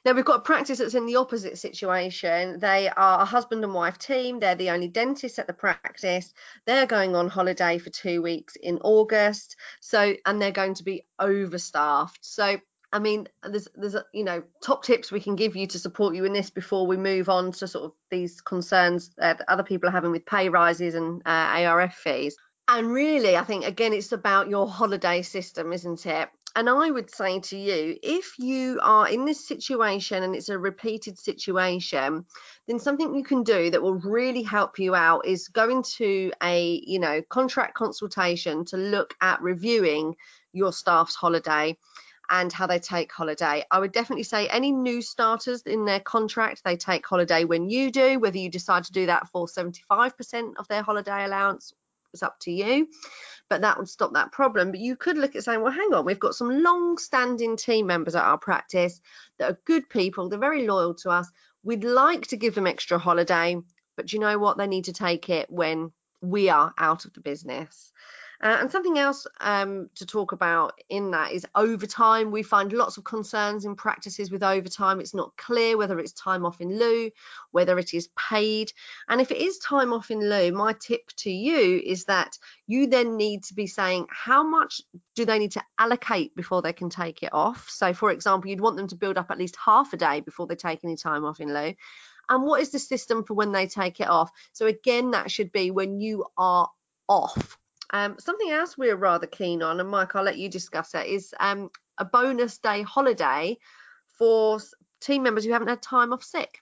Now 0.05 0.13
we've 0.13 0.23
got 0.23 0.39
a 0.39 0.43
practice 0.43 0.77
that's 0.77 0.93
in 0.93 1.07
the 1.07 1.15
opposite 1.15 1.57
situation. 1.57 2.59
They 2.59 2.89
are 2.89 3.21
a 3.21 3.25
husband 3.25 3.63
and 3.63 3.73
wife 3.73 3.97
team. 3.97 4.39
They're 4.39 4.55
the 4.55 4.69
only 4.69 4.87
dentist 4.87 5.39
at 5.39 5.47
the 5.47 5.53
practice. 5.53 6.31
They're 6.65 6.85
going 6.85 7.15
on 7.15 7.27
holiday 7.27 7.79
for 7.79 7.89
two 7.89 8.21
weeks 8.21 8.55
in 8.55 8.77
August. 8.83 9.55
So, 9.79 10.15
and 10.25 10.39
they're 10.39 10.51
going 10.51 10.75
to 10.75 10.83
be 10.83 11.07
overstaffed. 11.19 12.19
So, 12.21 12.59
I 12.93 12.99
mean, 12.99 13.27
there's, 13.43 13.67
there's, 13.75 13.95
you 14.13 14.23
know, 14.23 14.43
top 14.63 14.83
tips 14.83 15.11
we 15.11 15.19
can 15.19 15.35
give 15.35 15.55
you 15.55 15.65
to 15.67 15.79
support 15.79 16.15
you 16.15 16.23
in 16.25 16.33
this 16.33 16.51
before 16.51 16.85
we 16.85 16.97
move 16.97 17.27
on 17.27 17.51
to 17.53 17.67
sort 17.67 17.85
of 17.85 17.91
these 18.11 18.41
concerns 18.41 19.09
that 19.17 19.41
other 19.47 19.63
people 19.63 19.89
are 19.89 19.93
having 19.93 20.11
with 20.11 20.25
pay 20.27 20.49
rises 20.49 20.93
and 20.93 21.23
uh, 21.25 21.29
ARF 21.65 21.95
fees. 21.95 22.37
And 22.67 22.91
really, 22.91 23.37
I 23.37 23.43
think 23.43 23.65
again, 23.65 23.93
it's 23.93 24.11
about 24.11 24.49
your 24.49 24.67
holiday 24.67 25.23
system, 25.23 25.73
isn't 25.73 26.05
it? 26.05 26.29
And 26.55 26.69
I 26.69 26.89
would 26.89 27.13
say 27.13 27.39
to 27.39 27.57
you, 27.57 27.97
if 28.01 28.39
you 28.39 28.79
are 28.81 29.09
in 29.09 29.25
this 29.25 29.45
situation 29.45 30.23
and 30.23 30.33
it's 30.33 30.49
a 30.49 30.57
repeated 30.57 31.19
situation, 31.19 32.25
then 32.67 32.79
something 32.79 33.13
you 33.13 33.23
can 33.23 33.43
do 33.43 33.69
that 33.69 33.81
will 33.81 33.99
really 33.99 34.41
help 34.41 34.79
you 34.79 34.95
out 34.95 35.25
is 35.25 35.49
go 35.49 35.69
into 35.69 36.31
a, 36.41 36.81
you 36.85 36.99
know, 36.99 37.21
contract 37.29 37.75
consultation 37.75 38.63
to 38.65 38.77
look 38.77 39.13
at 39.19 39.41
reviewing 39.41 40.15
your 40.53 40.71
staff's 40.71 41.15
holiday 41.15 41.77
and 42.29 42.51
how 42.51 42.65
they 42.65 42.79
take 42.79 43.11
holiday. 43.11 43.63
I 43.69 43.79
would 43.79 43.91
definitely 43.91 44.23
say 44.23 44.47
any 44.47 44.71
new 44.71 45.01
starters 45.01 45.61
in 45.63 45.85
their 45.85 45.99
contract, 45.99 46.63
they 46.63 46.77
take 46.77 47.05
holiday 47.05 47.43
when 47.43 47.69
you 47.69 47.91
do, 47.91 48.19
whether 48.19 48.37
you 48.37 48.49
decide 48.49 48.85
to 48.85 48.91
do 48.93 49.05
that 49.07 49.27
for 49.29 49.45
75% 49.45 50.55
of 50.57 50.67
their 50.67 50.81
holiday 50.81 51.25
allowance, 51.25 51.73
is 52.15 52.23
up 52.23 52.39
to 52.39 52.51
you 52.51 52.87
but 53.49 53.61
that 53.61 53.77
would 53.77 53.89
stop 53.89 54.13
that 54.13 54.31
problem. 54.31 54.71
But 54.71 54.79
you 54.79 54.95
could 54.95 55.17
look 55.17 55.35
at 55.35 55.43
saying, 55.43 55.61
well, 55.61 55.71
hang 55.71 55.93
on, 55.93 56.05
we've 56.05 56.19
got 56.19 56.35
some 56.35 56.63
long 56.63 56.97
standing 56.97 57.57
team 57.57 57.87
members 57.87 58.15
at 58.15 58.23
our 58.23 58.37
practice 58.37 58.99
that 59.37 59.51
are 59.51 59.59
good 59.65 59.89
people, 59.89 60.29
they're 60.29 60.39
very 60.39 60.67
loyal 60.67 60.95
to 60.95 61.09
us. 61.09 61.29
We'd 61.63 61.83
like 61.83 62.27
to 62.27 62.37
give 62.37 62.55
them 62.55 62.67
extra 62.67 62.97
holiday, 62.97 63.57
but 63.95 64.13
you 64.13 64.19
know 64.19 64.37
what? 64.37 64.57
They 64.57 64.67
need 64.67 64.85
to 64.85 64.93
take 64.93 65.29
it 65.29 65.49
when 65.49 65.91
we 66.21 66.49
are 66.49 66.73
out 66.77 67.05
of 67.05 67.13
the 67.13 67.21
business. 67.21 67.91
Uh, 68.41 68.57
and 68.59 68.71
something 68.71 68.97
else 68.97 69.25
um, 69.39 69.89
to 69.95 70.05
talk 70.05 70.31
about 70.31 70.79
in 70.89 71.11
that 71.11 71.31
is 71.31 71.45
overtime. 71.55 72.31
We 72.31 72.43
find 72.43 72.71
lots 72.73 72.97
of 72.97 73.03
concerns 73.03 73.65
in 73.65 73.75
practices 73.75 74.31
with 74.31 74.43
overtime. 74.43 74.99
It's 74.99 75.13
not 75.13 75.35
clear 75.37 75.77
whether 75.77 75.99
it's 75.99 76.11
time 76.13 76.45
off 76.45 76.61
in 76.61 76.77
lieu, 76.77 77.11
whether 77.51 77.79
it 77.79 77.93
is 77.93 78.09
paid. 78.17 78.71
And 79.07 79.21
if 79.21 79.31
it 79.31 79.37
is 79.37 79.57
time 79.59 79.93
off 79.93 80.11
in 80.11 80.19
lieu, 80.19 80.51
my 80.51 80.73
tip 80.73 81.07
to 81.17 81.31
you 81.31 81.81
is 81.85 82.05
that 82.05 82.37
you 82.67 82.87
then 82.87 83.17
need 83.17 83.43
to 83.45 83.53
be 83.53 83.67
saying 83.67 84.07
how 84.09 84.43
much 84.43 84.81
do 85.15 85.25
they 85.25 85.39
need 85.39 85.51
to 85.53 85.63
allocate 85.79 86.35
before 86.35 86.61
they 86.61 86.73
can 86.73 86.89
take 86.89 87.23
it 87.23 87.33
off. 87.33 87.69
So, 87.69 87.93
for 87.93 88.11
example, 88.11 88.49
you'd 88.49 88.61
want 88.61 88.75
them 88.75 88.87
to 88.87 88.95
build 88.95 89.17
up 89.17 89.31
at 89.31 89.37
least 89.37 89.55
half 89.63 89.93
a 89.93 89.97
day 89.97 90.19
before 90.19 90.47
they 90.47 90.55
take 90.55 90.83
any 90.83 90.97
time 90.97 91.25
off 91.25 91.39
in 91.39 91.53
lieu 91.53 91.73
and 92.27 92.43
what 92.43 92.61
is 92.61 92.71
the 92.71 92.79
system 92.79 93.23
for 93.23 93.33
when 93.33 93.51
they 93.51 93.67
take 93.67 93.99
it 93.99 94.07
off 94.07 94.31
so 94.51 94.65
again 94.65 95.11
that 95.11 95.29
should 95.29 95.51
be 95.51 95.71
when 95.71 95.99
you 95.99 96.25
are 96.37 96.69
off 97.07 97.57
um, 97.91 98.15
something 98.19 98.49
else 98.49 98.77
we're 98.77 98.95
rather 98.95 99.27
keen 99.27 99.61
on, 99.61 99.79
and 99.79 99.89
Mike, 99.89 100.15
I'll 100.15 100.23
let 100.23 100.37
you 100.37 100.49
discuss 100.49 100.93
it, 100.95 101.07
is 101.07 101.33
um, 101.39 101.69
a 101.97 102.05
bonus 102.05 102.57
day 102.57 102.81
holiday 102.81 103.57
for 104.17 104.59
team 105.01 105.23
members 105.23 105.45
who 105.45 105.51
haven't 105.51 105.67
had 105.67 105.81
time 105.81 106.13
off 106.13 106.23
sick. 106.23 106.59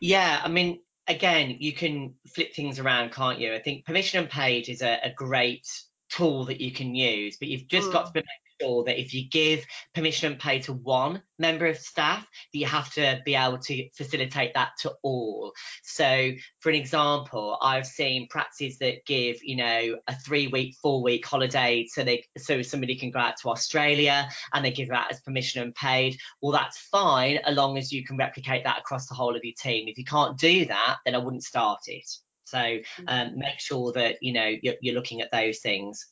Yeah, 0.00 0.40
I 0.42 0.48
mean, 0.48 0.80
again, 1.08 1.56
you 1.58 1.72
can 1.72 2.14
flip 2.34 2.54
things 2.54 2.78
around, 2.78 3.12
can't 3.12 3.40
you? 3.40 3.54
I 3.54 3.58
think 3.58 3.84
permission 3.84 4.22
unpaid 4.22 4.68
is 4.68 4.82
a, 4.82 4.98
a 5.02 5.12
great 5.14 5.66
tool 6.08 6.44
that 6.46 6.60
you 6.60 6.72
can 6.72 6.94
use, 6.94 7.36
but 7.36 7.48
you've 7.48 7.68
just 7.68 7.88
mm. 7.88 7.92
got 7.92 8.06
to 8.06 8.12
be 8.12 8.22
sure 8.60 8.84
that 8.84 9.00
if 9.00 9.14
you 9.14 9.28
give 9.28 9.64
permission 9.94 10.32
and 10.32 10.40
pay 10.40 10.60
to 10.60 10.72
one 10.72 11.22
member 11.38 11.66
of 11.66 11.78
staff, 11.78 12.26
that 12.52 12.58
you 12.58 12.66
have 12.66 12.92
to 12.94 13.20
be 13.24 13.34
able 13.34 13.58
to 13.58 13.88
facilitate 13.90 14.54
that 14.54 14.70
to 14.80 14.92
all. 15.02 15.52
So, 15.82 16.32
for 16.60 16.70
an 16.70 16.76
example, 16.76 17.58
I've 17.60 17.86
seen 17.86 18.28
practices 18.28 18.78
that 18.78 19.04
give, 19.06 19.42
you 19.42 19.56
know, 19.56 19.98
a 20.06 20.14
three-week, 20.14 20.76
four-week 20.82 21.24
holiday, 21.26 21.86
so 21.88 22.04
they 22.04 22.24
so 22.38 22.62
somebody 22.62 22.96
can 22.96 23.10
go 23.10 23.18
out 23.18 23.36
to 23.42 23.48
Australia 23.50 24.28
and 24.52 24.64
they 24.64 24.70
give 24.70 24.88
that 24.88 25.10
as 25.10 25.20
permission 25.20 25.62
and 25.62 25.74
paid. 25.74 26.18
Well, 26.40 26.52
that's 26.52 26.78
fine, 26.78 27.38
as 27.38 27.56
long 27.56 27.78
as 27.78 27.92
you 27.92 28.04
can 28.04 28.16
replicate 28.16 28.64
that 28.64 28.78
across 28.78 29.06
the 29.06 29.14
whole 29.14 29.36
of 29.36 29.44
your 29.44 29.54
team. 29.58 29.88
If 29.88 29.98
you 29.98 30.04
can't 30.04 30.38
do 30.38 30.64
that, 30.66 30.98
then 31.04 31.14
I 31.14 31.18
wouldn't 31.18 31.44
start 31.44 31.80
it. 31.86 32.08
So 32.44 32.58
um, 32.58 33.28
mm-hmm. 33.28 33.38
make 33.38 33.58
sure 33.58 33.92
that 33.92 34.16
you 34.22 34.32
know 34.32 34.54
you're, 34.62 34.76
you're 34.80 34.94
looking 34.94 35.20
at 35.20 35.32
those 35.32 35.58
things. 35.58 36.06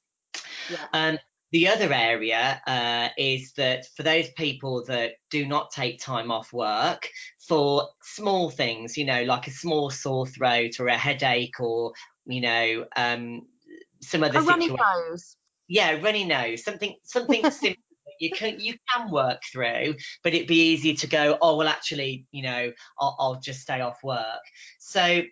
Yeah. 0.68 0.86
Um, 0.92 1.18
the 1.54 1.68
other 1.68 1.92
area 1.92 2.60
uh, 2.66 3.10
is 3.16 3.52
that 3.52 3.86
for 3.96 4.02
those 4.02 4.28
people 4.30 4.84
that 4.86 5.12
do 5.30 5.46
not 5.46 5.70
take 5.70 6.00
time 6.00 6.32
off 6.32 6.52
work 6.52 7.08
for 7.46 7.90
small 8.02 8.50
things, 8.50 8.96
you 8.96 9.04
know, 9.04 9.22
like 9.22 9.46
a 9.46 9.52
small 9.52 9.88
sore 9.88 10.26
throat 10.26 10.80
or 10.80 10.88
a 10.88 10.98
headache 10.98 11.60
or, 11.60 11.92
you 12.26 12.40
know, 12.40 12.86
um, 12.96 13.42
some 14.02 14.24
other 14.24 14.40
a 14.40 14.42
runny 14.42 14.66
nose. 14.66 15.36
Yeah, 15.68 15.92
runny 16.02 16.24
nose, 16.24 16.64
something 16.64 16.96
something 17.04 17.48
simple 17.52 17.80
you 18.18 18.30
can 18.32 18.58
you 18.58 18.74
can 18.92 19.10
work 19.10 19.40
through 19.52 19.94
but 20.22 20.34
it'd 20.34 20.46
be 20.46 20.72
easy 20.72 20.94
to 20.94 21.08
go 21.08 21.36
oh 21.42 21.56
well 21.56 21.66
actually 21.66 22.24
you 22.30 22.44
know 22.44 22.70
I'll, 23.00 23.16
I'll 23.18 23.40
just 23.40 23.60
stay 23.60 23.80
off 23.80 23.98
work 24.04 24.40
so 24.78 25.22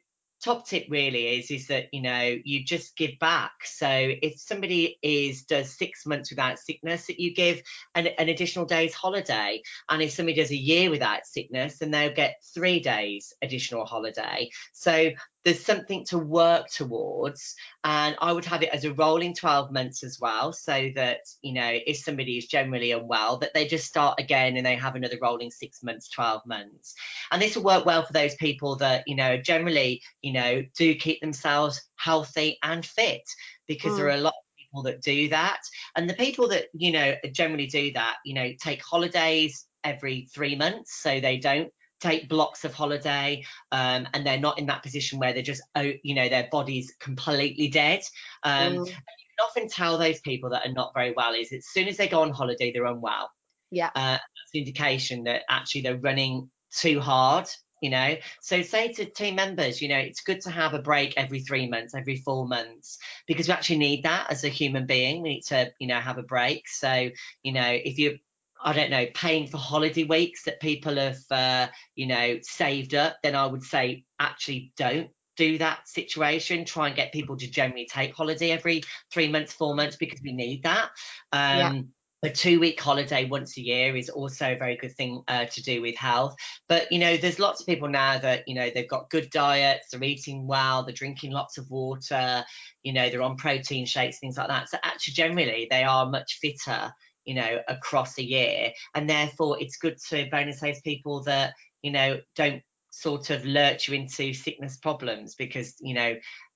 top 0.42 0.66
tip 0.66 0.86
really 0.90 1.38
is 1.38 1.50
is 1.50 1.68
that 1.68 1.86
you 1.92 2.02
know 2.02 2.36
you 2.44 2.64
just 2.64 2.96
give 2.96 3.18
back. 3.20 3.52
So 3.64 3.88
if 3.88 4.40
somebody 4.40 4.98
is 5.02 5.44
does 5.44 5.76
six 5.76 6.04
months 6.06 6.30
without 6.30 6.58
sickness 6.58 7.06
that 7.06 7.20
you 7.20 7.34
give 7.34 7.62
an, 7.94 8.08
an 8.18 8.28
additional 8.28 8.64
day's 8.64 8.94
holiday 8.94 9.62
and 9.88 10.02
if 10.02 10.12
somebody 10.12 10.36
does 10.36 10.50
a 10.50 10.56
year 10.56 10.90
without 10.90 11.26
sickness 11.26 11.78
then 11.78 11.90
they'll 11.90 12.14
get 12.14 12.42
three 12.54 12.80
days 12.80 13.32
additional 13.42 13.84
holiday. 13.84 14.48
So 14.72 15.10
there's 15.44 15.64
something 15.64 16.04
to 16.04 16.18
work 16.18 16.68
towards 16.68 17.54
and 17.84 18.16
i 18.20 18.32
would 18.32 18.44
have 18.44 18.62
it 18.62 18.68
as 18.70 18.84
a 18.84 18.94
rolling 18.94 19.34
12 19.34 19.72
months 19.72 20.02
as 20.04 20.18
well 20.20 20.52
so 20.52 20.90
that 20.94 21.20
you 21.42 21.52
know 21.52 21.78
if 21.86 21.96
somebody 21.96 22.38
is 22.38 22.46
generally 22.46 22.92
unwell 22.92 23.38
that 23.38 23.52
they 23.54 23.66
just 23.66 23.86
start 23.86 24.18
again 24.18 24.56
and 24.56 24.64
they 24.64 24.76
have 24.76 24.94
another 24.94 25.18
rolling 25.20 25.50
six 25.50 25.82
months 25.82 26.08
12 26.10 26.42
months 26.46 26.94
and 27.30 27.40
this 27.40 27.56
will 27.56 27.64
work 27.64 27.84
well 27.84 28.04
for 28.04 28.12
those 28.12 28.34
people 28.36 28.76
that 28.76 29.02
you 29.06 29.16
know 29.16 29.36
generally 29.36 30.00
you 30.22 30.32
know 30.32 30.62
do 30.76 30.94
keep 30.94 31.20
themselves 31.20 31.80
healthy 31.96 32.58
and 32.62 32.84
fit 32.84 33.22
because 33.66 33.92
mm. 33.92 33.96
there 33.96 34.06
are 34.06 34.10
a 34.10 34.18
lot 34.18 34.34
of 34.34 34.56
people 34.58 34.82
that 34.82 35.02
do 35.02 35.28
that 35.28 35.60
and 35.96 36.08
the 36.08 36.14
people 36.14 36.48
that 36.48 36.66
you 36.72 36.92
know 36.92 37.14
generally 37.32 37.66
do 37.66 37.92
that 37.92 38.16
you 38.24 38.34
know 38.34 38.50
take 38.60 38.82
holidays 38.82 39.66
every 39.84 40.28
three 40.32 40.54
months 40.54 41.00
so 41.02 41.20
they 41.20 41.36
don't 41.38 41.72
take 42.02 42.28
blocks 42.28 42.64
of 42.64 42.74
holiday 42.74 43.44
um, 43.70 44.06
and 44.12 44.26
they're 44.26 44.38
not 44.38 44.58
in 44.58 44.66
that 44.66 44.82
position 44.82 45.18
where 45.18 45.32
they're 45.32 45.42
just 45.42 45.62
oh, 45.76 45.92
you 46.02 46.14
know 46.14 46.28
their 46.28 46.48
body's 46.50 46.92
completely 47.00 47.68
dead. 47.68 48.02
Um, 48.42 48.74
mm. 48.74 48.86
you 48.86 48.92
can 48.92 49.46
often 49.48 49.68
tell 49.68 49.96
those 49.96 50.20
people 50.20 50.50
that 50.50 50.66
are 50.66 50.72
not 50.72 50.92
very 50.94 51.12
well 51.16 51.32
is 51.32 51.52
as 51.52 51.66
soon 51.66 51.88
as 51.88 51.96
they 51.96 52.08
go 52.08 52.22
on 52.22 52.30
holiday 52.30 52.72
they're 52.72 52.86
unwell. 52.86 53.30
Yeah. 53.70 53.90
Uh, 53.94 54.18
that's 54.18 54.54
an 54.54 54.60
indication 54.60 55.24
that 55.24 55.42
actually 55.48 55.82
they're 55.82 55.96
running 55.96 56.50
too 56.74 57.00
hard 57.00 57.48
you 57.80 57.90
know. 57.90 58.16
So 58.40 58.62
say 58.62 58.92
to 58.92 59.04
team 59.04 59.34
members 59.34 59.82
you 59.82 59.88
know 59.88 59.98
it's 59.98 60.22
good 60.22 60.40
to 60.42 60.50
have 60.50 60.74
a 60.74 60.78
break 60.78 61.14
every 61.16 61.40
three 61.40 61.68
months 61.68 61.94
every 61.94 62.16
four 62.16 62.46
months 62.46 62.98
because 63.26 63.48
we 63.48 63.54
actually 63.54 63.78
need 63.78 64.04
that 64.04 64.30
as 64.30 64.44
a 64.44 64.48
human 64.48 64.86
being. 64.86 65.22
We 65.22 65.30
need 65.30 65.42
to 65.48 65.72
you 65.78 65.88
know 65.88 66.00
have 66.00 66.18
a 66.18 66.22
break. 66.22 66.68
So 66.68 67.10
you 67.42 67.52
know 67.52 67.68
if 67.68 67.98
you 67.98 68.18
I 68.64 68.72
don't 68.72 68.90
know, 68.90 69.06
paying 69.14 69.46
for 69.46 69.58
holiday 69.58 70.04
weeks 70.04 70.44
that 70.44 70.60
people 70.60 70.96
have, 70.96 71.18
uh, 71.30 71.66
you 71.96 72.06
know, 72.06 72.38
saved 72.42 72.94
up, 72.94 73.16
then 73.22 73.34
I 73.34 73.46
would 73.46 73.62
say 73.62 74.04
actually 74.20 74.72
don't 74.76 75.10
do 75.36 75.58
that 75.58 75.88
situation. 75.88 76.64
Try 76.64 76.88
and 76.88 76.96
get 76.96 77.12
people 77.12 77.36
to 77.36 77.50
generally 77.50 77.88
take 77.90 78.14
holiday 78.14 78.50
every 78.50 78.82
three 79.12 79.28
months, 79.28 79.52
four 79.52 79.74
months, 79.74 79.96
because 79.96 80.20
we 80.22 80.32
need 80.32 80.62
that. 80.62 80.90
Um, 81.32 81.74
yeah. 81.74 81.82
A 82.24 82.30
two 82.30 82.60
week 82.60 82.80
holiday 82.80 83.24
once 83.24 83.58
a 83.58 83.60
year 83.60 83.96
is 83.96 84.08
also 84.08 84.52
a 84.52 84.56
very 84.56 84.76
good 84.76 84.94
thing 84.94 85.24
uh, 85.26 85.46
to 85.46 85.60
do 85.60 85.82
with 85.82 85.96
health. 85.96 86.36
But, 86.68 86.92
you 86.92 87.00
know, 87.00 87.16
there's 87.16 87.40
lots 87.40 87.60
of 87.60 87.66
people 87.66 87.88
now 87.88 88.16
that, 88.18 88.46
you 88.46 88.54
know, 88.54 88.70
they've 88.72 88.88
got 88.88 89.10
good 89.10 89.28
diets, 89.30 89.88
they're 89.90 90.04
eating 90.04 90.46
well, 90.46 90.84
they're 90.84 90.94
drinking 90.94 91.32
lots 91.32 91.58
of 91.58 91.68
water, 91.68 92.44
you 92.84 92.92
know, 92.92 93.10
they're 93.10 93.22
on 93.22 93.36
protein 93.36 93.86
shakes, 93.86 94.20
things 94.20 94.36
like 94.36 94.46
that. 94.46 94.68
So, 94.68 94.78
actually, 94.84 95.14
generally, 95.14 95.66
they 95.68 95.82
are 95.82 96.08
much 96.08 96.38
fitter 96.40 96.92
you 97.24 97.34
know, 97.34 97.60
across 97.68 98.18
a 98.18 98.24
year. 98.24 98.72
And 98.94 99.08
therefore, 99.08 99.60
it's 99.60 99.76
good 99.76 99.98
to 100.08 100.28
bonus 100.30 100.60
those 100.60 100.80
people 100.80 101.22
that, 101.24 101.54
you 101.82 101.92
know, 101.92 102.20
don't 102.36 102.62
sort 102.90 103.30
of 103.30 103.44
lurch 103.44 103.88
you 103.88 103.94
into 103.94 104.32
sickness 104.34 104.76
problems 104.76 105.34
because, 105.34 105.74
you 105.80 105.94
know, 105.94 106.14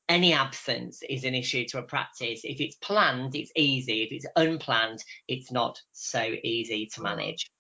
any 0.08 0.32
absence 0.32 1.02
is 1.08 1.24
an 1.24 1.34
issue 1.34 1.64
to 1.66 1.78
a 1.78 1.82
practice. 1.82 2.42
If 2.44 2.60
it's 2.60 2.76
planned, 2.76 3.34
it's 3.34 3.50
easy. 3.56 4.02
If 4.02 4.12
it's 4.12 4.26
unplanned, 4.36 5.02
it's 5.26 5.50
not 5.50 5.80
so 5.92 6.22
easy 6.44 6.86
to 6.94 7.00
mm. 7.00 7.04
manage. 7.04 7.50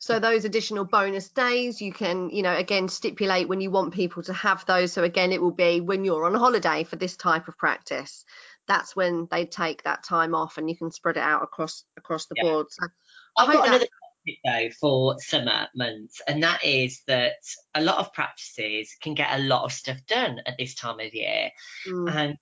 So 0.00 0.20
those 0.20 0.44
additional 0.44 0.84
bonus 0.84 1.28
days, 1.28 1.80
you 1.80 1.92
can, 1.92 2.30
you 2.30 2.42
know, 2.42 2.56
again 2.56 2.88
stipulate 2.88 3.48
when 3.48 3.60
you 3.60 3.70
want 3.70 3.92
people 3.92 4.22
to 4.24 4.32
have 4.32 4.64
those. 4.66 4.92
So 4.92 5.02
again, 5.02 5.32
it 5.32 5.42
will 5.42 5.50
be 5.50 5.80
when 5.80 6.04
you're 6.04 6.24
on 6.24 6.34
holiday 6.34 6.84
for 6.84 6.96
this 6.96 7.16
type 7.16 7.48
of 7.48 7.58
practice 7.58 8.24
that's 8.68 8.94
when 8.94 9.26
they 9.30 9.46
take 9.46 9.82
that 9.82 10.04
time 10.04 10.34
off 10.34 10.58
and 10.58 10.68
you 10.68 10.76
can 10.76 10.90
spread 10.90 11.16
it 11.16 11.22
out 11.22 11.42
across 11.42 11.84
across 11.96 12.26
the 12.26 12.34
yeah. 12.36 12.44
board. 12.44 12.66
So 12.70 12.86
I've 13.36 13.52
got 13.52 13.64
that... 13.64 13.68
another 13.68 13.86
tip 14.26 14.36
though 14.44 14.68
for 14.80 15.16
summer 15.18 15.66
months, 15.74 16.20
and 16.28 16.42
that 16.42 16.64
is 16.64 17.02
that 17.06 17.32
a 17.74 17.82
lot 17.82 17.98
of 17.98 18.12
practices 18.12 18.94
can 19.00 19.14
get 19.14 19.38
a 19.38 19.42
lot 19.42 19.64
of 19.64 19.72
stuff 19.72 19.98
done 20.06 20.40
at 20.46 20.56
this 20.58 20.74
time 20.74 21.00
of 21.00 21.12
year. 21.14 21.50
Mm. 21.88 22.14
And 22.14 22.36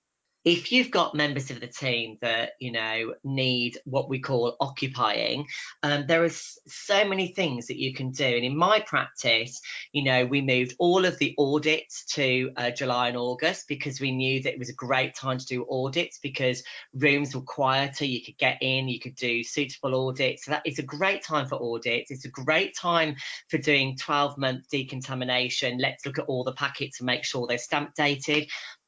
if 0.47 0.71
you've 0.71 0.91
got 0.91 1.13
members 1.13 1.51
of 1.51 1.59
the 1.59 1.67
team 1.67 2.17
that 2.21 2.51
you 2.61 2.71
know 2.71 3.13
need 3.25 3.77
what 3.83 4.07
we 4.07 4.17
call 4.17 4.55
occupying 4.61 5.45
um, 5.83 6.05
there 6.07 6.23
are 6.23 6.29
so 6.29 7.03
many 7.03 7.27
things 7.27 7.67
that 7.67 7.77
you 7.77 7.93
can 7.93 8.11
do. 8.11 8.23
And 8.23 8.45
in 8.45 8.55
my 8.55 8.79
practice 8.79 9.59
you 9.91 10.03
know 10.03 10.25
we 10.25 10.39
moved 10.39 10.73
all 10.79 11.03
of 11.03 11.17
the 11.17 11.35
audits 11.37 12.05
to 12.13 12.51
uh, 12.55 12.71
july 12.71 13.09
and 13.09 13.17
august 13.17 13.67
because 13.67 13.99
we 13.99 14.11
knew 14.11 14.41
that 14.43 14.53
it 14.53 14.59
was 14.59 14.69
a 14.69 14.73
great 14.73 15.15
time 15.15 15.37
to 15.37 15.45
do 15.45 15.67
audits 15.69 16.17
because 16.19 16.63
rooms 16.93 17.35
were 17.35 17.41
quieter. 17.41 18.05
You 18.05 18.23
could 18.23 18.37
get 18.37 18.57
in 18.61 18.87
you 18.87 19.01
could 19.01 19.15
do 19.15 19.43
suitable 19.43 20.07
audits. 20.07 20.45
So 20.45 20.51
that 20.51 20.65
is 20.65 20.79
a 20.79 20.83
great 20.83 21.23
time 21.23 21.47
for 21.47 21.61
audits. 21.61 22.09
It's 22.09 22.25
a 22.25 22.29
great 22.29 22.73
time 22.73 23.17
for 23.49 23.57
doing 23.57 23.97
12 23.97 24.37
month 24.37 24.69
decontamination. 24.69 25.77
Let's 25.77 26.05
look 26.05 26.19
at 26.19 26.25
all 26.25 26.45
the 26.45 26.53
packets 26.53 27.01
and 27.01 27.05
make 27.05 27.25
sure 27.25 27.47
they're 27.47 27.57
stamp 27.57 27.95
dated 27.95 28.47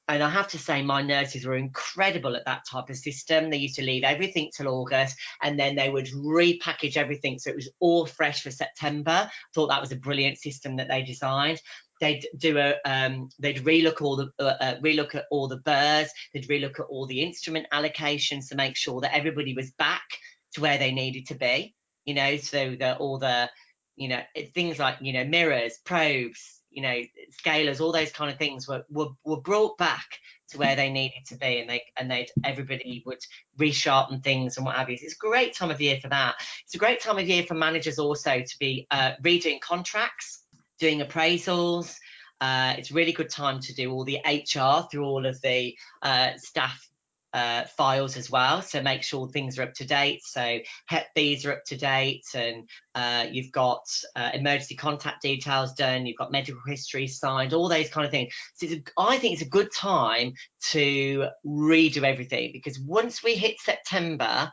and 0.09 0.23
I 0.23 0.29
have 0.29 0.47
to 0.49 0.57
say, 0.57 0.81
my 0.81 1.03
nurses 1.03 1.45
were 1.45 1.55
incredible 1.55 2.35
at 2.35 2.43
that 2.45 2.65
type 2.65 2.89
of 2.89 2.97
system. 2.97 3.49
They 3.49 3.57
used 3.57 3.75
to 3.75 3.83
leave 3.83 4.03
everything 4.03 4.49
till 4.55 4.67
August 4.67 5.15
and 5.43 5.57
then 5.57 5.75
they 5.75 5.89
would 5.89 6.07
repackage 6.07 6.97
everything 6.97 7.37
so 7.37 7.51
it 7.51 7.55
was 7.55 7.69
all 7.79 8.07
fresh 8.07 8.41
for 8.41 8.49
September. 8.49 9.11
I 9.11 9.29
thought 9.53 9.67
that 9.67 9.79
was 9.79 9.91
a 9.91 9.97
brilliant 9.97 10.39
system 10.39 10.75
that 10.77 10.87
they 10.87 11.03
designed. 11.03 11.61
They'd 12.01 12.25
do 12.37 12.57
a, 12.57 12.75
um, 12.85 13.29
they'd 13.37 13.63
relook 13.63 14.01
all 14.01 14.15
the, 14.15 14.31
uh, 14.39 14.55
uh, 14.59 14.79
relook 14.79 15.13
at 15.13 15.25
all 15.29 15.47
the 15.47 15.57
burrs. 15.57 16.09
They'd 16.33 16.47
relook 16.47 16.79
at 16.79 16.87
all 16.89 17.05
the 17.05 17.21
instrument 17.21 17.67
allocations 17.71 18.49
to 18.49 18.55
make 18.55 18.75
sure 18.75 19.01
that 19.01 19.15
everybody 19.15 19.53
was 19.53 19.69
back 19.71 20.07
to 20.53 20.61
where 20.61 20.79
they 20.79 20.91
needed 20.91 21.27
to 21.27 21.35
be. 21.35 21.75
You 22.05 22.15
know, 22.15 22.37
so 22.37 22.75
that 22.79 22.97
all 22.97 23.19
the, 23.19 23.47
you 23.95 24.07
know, 24.07 24.21
things 24.55 24.79
like 24.79 24.97
you 25.01 25.13
know 25.13 25.25
mirrors, 25.25 25.77
probes, 25.85 26.58
you 26.71 26.81
know 26.81 27.01
scalers 27.43 27.81
all 27.81 27.91
those 27.91 28.11
kind 28.11 28.31
of 28.31 28.37
things 28.37 28.67
were, 28.67 28.83
were 28.89 29.09
were 29.23 29.41
brought 29.41 29.77
back 29.77 30.19
to 30.49 30.57
where 30.57 30.75
they 30.75 30.89
needed 30.89 31.25
to 31.27 31.35
be 31.35 31.59
and 31.59 31.69
they 31.69 31.83
and 31.97 32.09
they 32.09 32.27
everybody 32.43 33.03
would 33.05 33.19
resharpen 33.59 34.23
things 34.23 34.57
and 34.57 34.65
what 34.65 34.75
have 34.75 34.89
you. 34.89 34.97
It's 35.01 35.13
a 35.13 35.17
great 35.17 35.55
time 35.55 35.71
of 35.71 35.81
year 35.81 35.99
for 36.01 36.09
that. 36.09 36.35
It's 36.65 36.75
a 36.75 36.79
great 36.79 37.01
time 37.01 37.17
of 37.17 37.27
year 37.27 37.43
for 37.43 37.53
managers 37.53 37.99
also 37.99 38.41
to 38.41 38.59
be 38.59 38.87
uh, 38.91 39.11
redoing 39.23 39.61
contracts 39.61 40.43
doing 40.79 41.01
appraisals. 41.01 41.95
Uh, 42.41 42.73
it's 42.77 42.89
a 42.89 42.93
really 42.93 43.11
good 43.11 43.29
time 43.29 43.59
to 43.59 43.73
do 43.75 43.91
all 43.91 44.05
the 44.05 44.19
HR 44.25 44.87
through 44.89 45.05
all 45.05 45.25
of 45.25 45.39
the 45.41 45.77
uh, 46.01 46.31
staff 46.37 46.88
uh, 47.33 47.63
files 47.65 48.17
as 48.17 48.29
well. 48.29 48.61
So 48.61 48.81
make 48.81 49.03
sure 49.03 49.27
things 49.27 49.57
are 49.57 49.63
up 49.63 49.73
to 49.75 49.85
date. 49.85 50.21
So 50.23 50.59
Hep 50.87 51.07
Bs 51.15 51.45
are 51.45 51.53
up 51.53 51.65
to 51.67 51.77
date, 51.77 52.25
and 52.33 52.67
uh, 52.95 53.25
you've 53.31 53.51
got 53.51 53.81
uh, 54.15 54.31
emergency 54.33 54.75
contact 54.75 55.21
details 55.21 55.73
done. 55.73 56.05
You've 56.05 56.17
got 56.17 56.31
medical 56.31 56.61
history 56.67 57.07
signed, 57.07 57.53
all 57.53 57.69
those 57.69 57.89
kind 57.89 58.05
of 58.05 58.11
things. 58.11 58.33
So 58.55 58.67
a, 58.67 58.83
I 58.97 59.17
think 59.17 59.33
it's 59.33 59.43
a 59.43 59.49
good 59.49 59.69
time 59.75 60.33
to 60.71 61.27
redo 61.45 62.03
everything 62.03 62.51
because 62.53 62.79
once 62.79 63.23
we 63.23 63.35
hit 63.35 63.59
September 63.59 64.51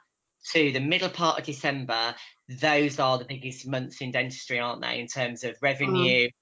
to 0.53 0.71
the 0.73 0.81
middle 0.81 1.09
part 1.09 1.39
of 1.39 1.45
December, 1.45 2.15
those 2.49 2.99
are 3.01 3.19
the 3.19 3.25
biggest 3.25 3.67
months 3.67 4.01
in 4.01 4.13
dentistry, 4.13 4.61
aren't 4.61 4.83
they, 4.83 5.01
in 5.01 5.09
terms 5.09 5.45
of 5.45 5.57
revenue, 5.61 6.29
mm 6.29 6.33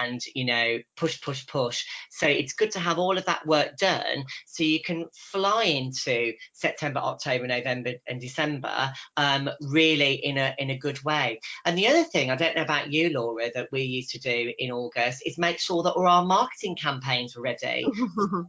and 0.00 0.20
you 0.34 0.44
know 0.44 0.78
push 0.96 1.20
push 1.20 1.46
push. 1.46 1.84
So 2.10 2.26
it's 2.26 2.52
good 2.52 2.70
to 2.72 2.80
have 2.80 2.98
all 2.98 3.18
of 3.18 3.24
that 3.26 3.46
work 3.46 3.76
done 3.76 4.24
so 4.46 4.62
you 4.62 4.80
can 4.80 5.06
fly 5.14 5.64
into 5.64 6.32
september 6.52 7.00
october 7.00 7.46
november 7.46 7.92
and 8.06 8.20
december 8.20 8.92
um, 9.16 9.50
really 9.60 10.14
in 10.14 10.38
a 10.38 10.54
in 10.58 10.70
a 10.70 10.78
good 10.78 11.02
way. 11.04 11.40
And 11.64 11.76
the 11.76 11.88
other 11.88 12.04
thing 12.04 12.30
i 12.30 12.36
don't 12.36 12.56
know 12.56 12.62
about 12.62 12.92
you 12.92 13.10
laura 13.10 13.50
that 13.54 13.68
we 13.72 13.82
used 13.82 14.10
to 14.10 14.18
do 14.18 14.52
in 14.58 14.70
august 14.70 15.22
is 15.26 15.38
make 15.38 15.58
sure 15.58 15.82
that 15.82 15.92
all 15.92 16.06
our 16.06 16.24
marketing 16.24 16.76
campaigns 16.76 17.36
were 17.36 17.42
ready. 17.42 17.86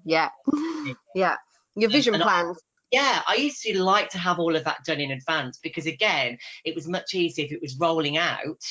Yeah. 0.06 0.30
Yeah. 1.15 1.38
Your 1.76 1.89
vision 1.89 2.13
and, 2.13 2.24
plans. 2.24 2.60
Yeah, 2.91 3.22
I 3.28 3.36
used 3.36 3.63
to 3.63 3.82
like 3.82 4.10
to 4.12 4.19
have 4.19 4.38
all 4.39 4.56
of 4.56 4.63
that 4.65 4.86
done 4.86 5.00
in 5.00 5.12
advance 5.12 5.58
because 5.58 5.88
again, 5.88 6.38
it 6.63 6.76
was 6.76 6.88
much 6.88 7.15
easier 7.15 7.46
if 7.46 7.52
it 7.52 7.62
was 7.62 7.78
rolling 7.80 8.17
out 8.17 8.62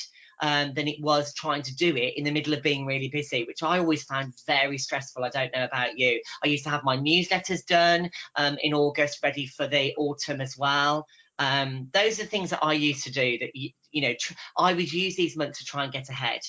um, 0.41 0.73
than 0.73 0.87
it 0.87 1.01
was 1.01 1.33
trying 1.33 1.61
to 1.63 1.75
do 1.75 1.95
it 1.95 2.17
in 2.17 2.23
the 2.23 2.31
middle 2.31 2.53
of 2.53 2.61
being 2.61 2.85
really 2.85 3.09
busy, 3.09 3.43
which 3.45 3.63
I 3.63 3.79
always 3.79 4.03
found 4.03 4.33
very 4.47 4.77
stressful. 4.77 5.23
I 5.23 5.29
don't 5.29 5.53
know 5.53 5.65
about 5.65 5.97
you. 5.97 6.21
I 6.43 6.47
used 6.47 6.63
to 6.65 6.69
have 6.69 6.83
my 6.83 6.97
newsletters 6.97 7.65
done 7.65 8.09
um, 8.35 8.57
in 8.61 8.73
August, 8.73 9.19
ready 9.23 9.47
for 9.47 9.67
the 9.67 9.93
autumn 9.97 10.41
as 10.41 10.57
well. 10.57 11.05
Um, 11.39 11.89
those 11.93 12.19
are 12.19 12.25
things 12.25 12.51
that 12.51 12.63
I 12.63 12.73
used 12.73 13.03
to 13.05 13.11
do 13.11 13.37
that, 13.39 13.55
you, 13.55 13.71
you 13.91 14.01
know, 14.01 14.13
I 14.57 14.73
would 14.73 14.91
use 14.91 15.15
these 15.15 15.35
months 15.35 15.59
to 15.59 15.65
try 15.65 15.83
and 15.83 15.91
get 15.91 16.09
ahead. 16.09 16.41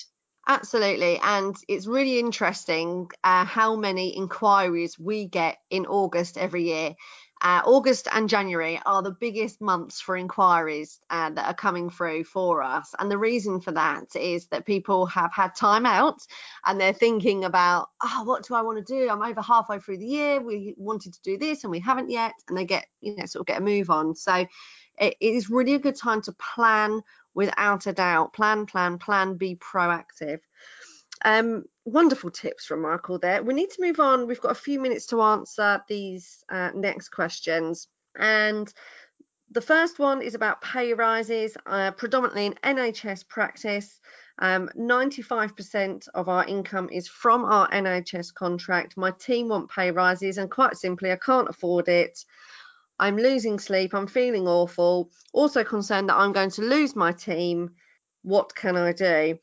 Absolutely. 0.47 1.19
And 1.23 1.55
it's 1.67 1.87
really 1.87 2.19
interesting 2.19 3.09
uh, 3.23 3.45
how 3.45 3.75
many 3.75 4.15
inquiries 4.15 4.99
we 4.99 5.25
get 5.25 5.57
in 5.71 5.87
August 5.87 6.37
every 6.37 6.65
year. 6.65 6.93
Uh, 7.45 7.61
August 7.63 8.07
and 8.11 8.27
January 8.27 8.81
are 8.87 9.03
the 9.03 9.11
biggest 9.11 9.61
months 9.61 10.01
for 10.01 10.17
inquiries 10.17 10.99
uh, 11.11 11.29
that 11.29 11.45
are 11.45 11.53
coming 11.53 11.91
through 11.91 12.23
for 12.23 12.63
us. 12.63 12.95
And 12.97 13.11
the 13.11 13.19
reason 13.19 13.61
for 13.61 13.71
that 13.73 14.15
is 14.15 14.47
that 14.47 14.65
people 14.65 15.05
have 15.05 15.31
had 15.31 15.53
time 15.53 15.85
out 15.85 16.17
and 16.65 16.81
they're 16.81 16.91
thinking 16.91 17.45
about, 17.45 17.89
oh, 18.03 18.23
what 18.23 18.47
do 18.47 18.55
I 18.55 18.63
want 18.63 18.79
to 18.79 18.93
do? 18.93 19.07
I'm 19.11 19.21
over 19.21 19.43
halfway 19.43 19.77
through 19.77 19.99
the 19.99 20.07
year. 20.07 20.41
We 20.41 20.73
wanted 20.75 21.13
to 21.13 21.21
do 21.21 21.37
this 21.37 21.63
and 21.63 21.69
we 21.69 21.79
haven't 21.79 22.09
yet. 22.09 22.33
And 22.49 22.57
they 22.57 22.65
get, 22.65 22.87
you 22.99 23.15
know, 23.15 23.27
sort 23.27 23.41
of 23.41 23.45
get 23.45 23.61
a 23.61 23.63
move 23.63 23.91
on. 23.91 24.15
So 24.15 24.33
it, 24.33 24.49
it 24.97 25.15
is 25.19 25.47
really 25.47 25.75
a 25.75 25.79
good 25.79 25.95
time 25.95 26.23
to 26.23 26.31
plan 26.31 27.03
without 27.35 27.85
a 27.85 27.93
doubt. 27.93 28.33
Plan, 28.33 28.65
plan, 28.65 28.97
plan, 28.97 29.35
be 29.35 29.55
proactive. 29.57 30.39
Um, 31.23 31.65
wonderful 31.85 32.31
tips 32.31 32.65
from 32.65 32.81
Michael 32.81 33.19
there. 33.19 33.43
We 33.43 33.53
need 33.53 33.69
to 33.69 33.81
move 33.81 33.99
on. 33.99 34.27
We've 34.27 34.41
got 34.41 34.51
a 34.51 34.55
few 34.55 34.79
minutes 34.79 35.05
to 35.07 35.21
answer 35.21 35.81
these 35.87 36.43
uh, 36.51 36.71
next 36.73 37.09
questions. 37.09 37.87
And 38.17 38.71
the 39.51 39.61
first 39.61 39.99
one 39.99 40.21
is 40.21 40.33
about 40.33 40.61
pay 40.61 40.93
rises, 40.93 41.55
uh, 41.65 41.91
predominantly 41.91 42.47
in 42.47 42.53
NHS 42.63 43.27
practice. 43.27 43.99
95% 44.41 45.85
um, 45.85 45.99
of 46.13 46.27
our 46.27 46.45
income 46.45 46.89
is 46.91 47.07
from 47.07 47.45
our 47.45 47.69
NHS 47.69 48.33
contract. 48.33 48.97
My 48.97 49.11
team 49.11 49.47
want 49.47 49.69
pay 49.69 49.91
rises, 49.91 50.37
and 50.37 50.51
quite 50.51 50.75
simply, 50.75 51.11
I 51.11 51.17
can't 51.17 51.47
afford 51.47 51.87
it. 51.87 52.25
I'm 52.99 53.17
losing 53.17 53.59
sleep. 53.59 53.93
I'm 53.93 54.07
feeling 54.07 54.47
awful. 54.47 55.11
Also 55.33 55.63
concerned 55.63 56.09
that 56.09 56.15
I'm 56.15 56.33
going 56.33 56.49
to 56.51 56.61
lose 56.61 56.95
my 56.95 57.11
team. 57.11 57.71
What 58.23 58.55
can 58.55 58.75
I 58.75 58.91
do? 58.91 59.37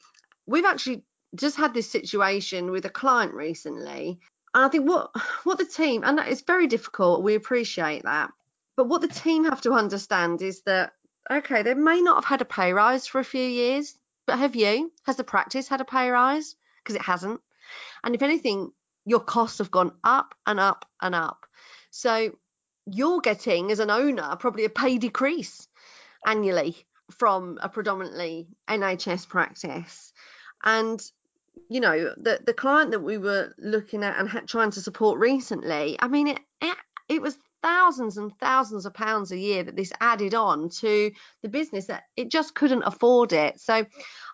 We've 0.47 0.65
actually 0.65 1.05
just 1.35 1.57
had 1.57 1.75
this 1.75 1.91
situation 1.91 2.71
with 2.71 2.85
a 2.85 2.91
client 2.91 3.35
recently 3.35 4.19
and 4.55 4.65
i 4.65 4.69
think 4.69 4.89
what 4.89 5.11
what 5.45 5.59
the 5.59 5.65
team 5.65 6.03
and 6.05 6.19
it's 6.21 6.43
very 6.43 6.67
difficult 6.67 7.23
we 7.23 7.35
appreciate 7.35 8.03
that 8.03 8.31
but 8.77 8.89
what 8.89 9.01
the 9.01 9.09
team 9.09 9.45
have 9.45 9.61
to 9.61 9.73
understand 9.73 10.43
is 10.43 10.63
that 10.63 10.93
okay 11.31 11.63
they 11.63 11.75
may 11.75 12.01
not 12.01 12.17
have 12.17 12.25
had 12.25 12.41
a 12.43 12.45
pay 12.45 12.73
rise 12.73 13.07
for 13.07 13.19
a 13.19 13.25
few 13.25 13.45
years 13.47 13.97
but 14.27 14.39
have 14.39 14.55
you? 14.57 14.93
Has 15.05 15.17
the 15.17 15.25
practice 15.25 15.69
had 15.69 15.81
a 15.81 15.85
pay 15.85 16.09
rise? 16.11 16.57
Because 16.83 16.97
it 16.97 17.03
hasn't. 17.03 17.41
And 18.05 18.15
if 18.15 18.23
anything 18.23 18.73
your 19.05 19.21
costs 19.21 19.59
have 19.59 19.71
gone 19.71 19.93
up 20.05 20.35
and 20.47 20.61
up 20.61 20.87
and 21.01 21.15
up. 21.15 21.47
So 21.91 22.33
you're 22.87 23.21
getting 23.21 23.71
as 23.71 23.79
an 23.79 23.91
owner 23.91 24.37
probably 24.37 24.65
a 24.65 24.71
pay 24.71 24.99
decrease 24.99 25.69
annually 26.27 26.77
from 27.11 27.59
a 27.61 27.69
predominantly 27.69 28.49
nhs 28.69 29.29
practice. 29.29 30.13
And 30.65 31.03
you 31.73 31.81
know 31.81 32.13
the 32.17 32.41
the 32.45 32.53
client 32.53 32.91
that 32.91 33.01
we 33.01 33.19
were 33.19 33.55
looking 33.59 34.05
at 34.05 34.19
and 34.19 34.29
had, 34.29 34.47
trying 34.47 34.71
to 34.71 34.81
support 34.81 35.19
recently 35.19 35.97
i 36.01 36.09
mean 36.09 36.29
it, 36.29 36.41
it 36.61 36.77
it 37.09 37.23
was 37.23 37.37
thousands 37.63 38.17
and 38.17 38.37
thousands 38.39 38.87
of 38.87 38.93
pounds 38.93 39.33
a 39.33 39.39
year 39.39 39.63
that 39.63 39.77
this 39.77 39.93
added 40.01 40.35
on 40.35 40.69
to 40.69 41.13
the 41.43 41.49
business 41.49 41.87
that 41.87 42.05
it 42.17 42.29
just 42.29 42.55
couldn't 42.55 42.83
afford 42.83 43.33
it. 43.33 43.61
So 43.61 43.87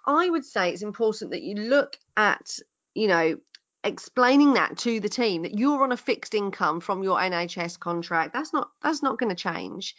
i 0.07 0.31
would 0.31 0.44
say 0.44 0.70
it's 0.70 0.83
important 0.83 1.33
that 1.33 1.42
you 1.42 1.55
look 1.55 1.96
at 2.16 2.59
you 2.94 3.09
know 3.09 3.37
explaining 3.85 4.55
that 4.55 4.79
to 4.79 5.01
the 5.01 5.09
team 5.09 5.42
that 5.42 5.59
you're 5.59 5.83
on 5.83 5.92
a 5.92 5.96
fixed 5.96 6.35
income 6.35 6.81
from 6.81 7.03
your 7.03 7.18
nhs 7.18 7.79
contract. 7.79 8.33
That's 8.33 8.53
not 8.53 8.70
that's 8.83 9.03
not 9.03 9.18
going 9.18 9.35
to 9.35 9.42
change. 9.42 9.94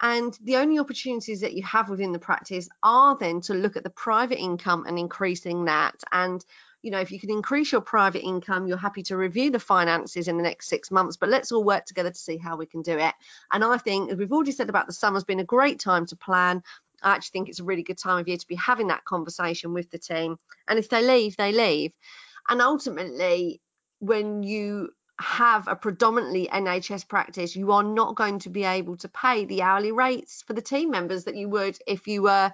And 0.00 0.38
the 0.44 0.56
only 0.56 0.78
opportunities 0.78 1.40
that 1.40 1.54
you 1.54 1.64
have 1.64 1.88
within 1.88 2.12
the 2.12 2.20
practice 2.20 2.68
are 2.84 3.16
then 3.18 3.40
to 3.42 3.54
look 3.54 3.76
at 3.76 3.82
the 3.82 3.90
private 3.90 4.38
income 4.38 4.84
and 4.86 4.96
increasing 4.96 5.64
that. 5.64 5.96
And, 6.12 6.44
you 6.82 6.90
know, 6.90 7.00
if 7.00 7.10
you 7.10 7.18
can 7.18 7.30
increase 7.30 7.72
your 7.72 7.80
private 7.80 8.24
income, 8.24 8.66
you're 8.66 8.76
happy 8.76 9.02
to 9.04 9.16
review 9.16 9.50
the 9.50 9.58
finances 9.58 10.28
in 10.28 10.36
the 10.36 10.42
next 10.42 10.68
six 10.68 10.90
months, 10.90 11.16
but 11.16 11.28
let's 11.28 11.50
all 11.50 11.64
work 11.64 11.84
together 11.86 12.10
to 12.10 12.18
see 12.18 12.36
how 12.36 12.56
we 12.56 12.66
can 12.66 12.82
do 12.82 12.96
it. 12.98 13.14
And 13.50 13.64
I 13.64 13.78
think, 13.78 14.10
as 14.10 14.18
we've 14.18 14.32
already 14.32 14.52
said 14.52 14.68
about 14.68 14.86
the 14.86 14.92
summer's 14.92 15.24
been 15.24 15.40
a 15.40 15.44
great 15.44 15.80
time 15.80 16.06
to 16.06 16.16
plan. 16.16 16.62
I 17.02 17.14
actually 17.14 17.30
think 17.32 17.48
it's 17.48 17.60
a 17.60 17.64
really 17.64 17.82
good 17.82 17.98
time 17.98 18.18
of 18.18 18.28
year 18.28 18.36
to 18.36 18.48
be 18.48 18.56
having 18.56 18.88
that 18.88 19.04
conversation 19.04 19.72
with 19.72 19.90
the 19.90 19.98
team. 19.98 20.38
And 20.66 20.78
if 20.78 20.88
they 20.88 21.02
leave, 21.02 21.36
they 21.36 21.52
leave. 21.52 21.92
And 22.48 22.60
ultimately, 22.60 23.60
when 24.00 24.42
you 24.42 24.90
have 25.20 25.66
a 25.66 25.76
predominantly 25.76 26.48
NHS 26.52 27.08
practice, 27.08 27.56
you 27.56 27.72
are 27.72 27.82
not 27.82 28.14
going 28.14 28.38
to 28.40 28.50
be 28.50 28.64
able 28.64 28.96
to 28.98 29.08
pay 29.08 29.44
the 29.44 29.62
hourly 29.62 29.92
rates 29.92 30.42
for 30.46 30.52
the 30.52 30.62
team 30.62 30.90
members 30.90 31.24
that 31.24 31.36
you 31.36 31.48
would 31.48 31.76
if 31.86 32.06
you 32.06 32.22
were 32.22 32.52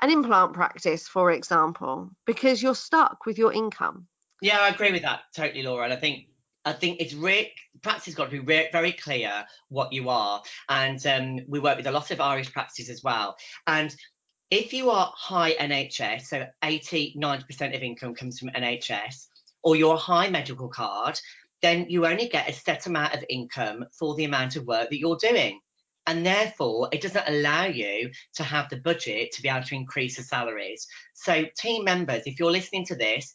an 0.00 0.10
implant 0.10 0.52
practice, 0.52 1.08
for 1.08 1.32
example, 1.32 2.10
because 2.26 2.62
you're 2.62 2.74
stuck 2.74 3.26
with 3.26 3.38
your 3.38 3.52
income. 3.52 4.06
Yeah, 4.40 4.58
I 4.60 4.68
agree 4.68 4.92
with 4.92 5.02
that 5.02 5.20
totally, 5.34 5.62
Laura. 5.62 5.84
And 5.84 5.92
I 5.92 5.96
think 5.96 6.26
I 6.64 6.72
think 6.72 7.00
it's 7.00 7.14
re- 7.14 7.52
practice 7.82 8.14
got 8.14 8.26
to 8.26 8.30
be 8.30 8.40
re- 8.40 8.68
very 8.72 8.92
clear 8.92 9.44
what 9.68 9.92
you 9.92 10.08
are. 10.08 10.42
And 10.68 11.04
um, 11.06 11.40
we 11.48 11.60
work 11.60 11.76
with 11.76 11.86
a 11.86 11.92
lot 11.92 12.10
of 12.10 12.20
Irish 12.20 12.52
practices 12.52 12.90
as 12.90 13.02
well. 13.02 13.36
And 13.66 13.94
if 14.50 14.72
you 14.72 14.90
are 14.90 15.12
high 15.16 15.54
NHS, 15.54 16.22
so 16.22 16.46
80, 16.62 17.16
90% 17.18 17.74
of 17.74 17.82
income 17.82 18.14
comes 18.14 18.38
from 18.38 18.50
NHS, 18.50 19.26
or 19.62 19.76
you're 19.76 19.96
high 19.96 20.30
medical 20.30 20.68
card, 20.68 21.18
then 21.62 21.86
you 21.88 22.06
only 22.06 22.28
get 22.28 22.48
a 22.48 22.52
set 22.52 22.86
amount 22.86 23.14
of 23.14 23.24
income 23.28 23.84
for 23.98 24.14
the 24.14 24.24
amount 24.24 24.56
of 24.56 24.66
work 24.66 24.90
that 24.90 24.98
you're 24.98 25.18
doing. 25.20 25.60
And 26.08 26.24
therefore, 26.24 26.88
it 26.90 27.02
doesn't 27.02 27.28
allow 27.28 27.66
you 27.66 28.10
to 28.36 28.42
have 28.42 28.70
the 28.70 28.78
budget 28.78 29.30
to 29.32 29.42
be 29.42 29.50
able 29.50 29.66
to 29.66 29.74
increase 29.74 30.16
the 30.16 30.22
salaries. 30.22 30.86
So, 31.12 31.44
team 31.54 31.84
members, 31.84 32.22
if 32.24 32.38
you're 32.38 32.50
listening 32.50 32.86
to 32.86 32.96
this 32.96 33.34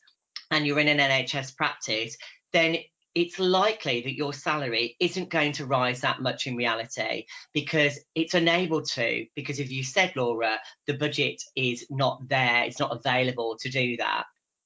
and 0.49 0.65
you're 0.65 0.79
in 0.79 0.87
an 0.87 0.97
NHS 0.97 1.55
practice, 1.55 2.17
then 2.51 2.77
it's 3.13 3.37
likely 3.37 4.01
that 4.01 4.15
your 4.15 4.33
salary 4.33 4.95
isn't 4.99 5.29
going 5.29 5.51
to 5.51 5.67
rise 5.67 6.01
that 6.01 6.23
much 6.23 6.47
in 6.47 6.55
reality 6.55 7.25
because 7.53 7.99
it's 8.15 8.33
unable 8.33 8.81
to. 8.81 9.27
Because 9.35 9.59
if 9.59 9.71
you 9.71 9.83
said, 9.83 10.15
Laura, 10.15 10.57
the 10.87 10.97
budget 10.97 11.43
is 11.55 11.85
not 11.91 12.27
there, 12.27 12.63
it's 12.63 12.79
not 12.79 12.97
available 12.97 13.55
to 13.59 13.69
do 13.69 13.97
that. 13.97 14.23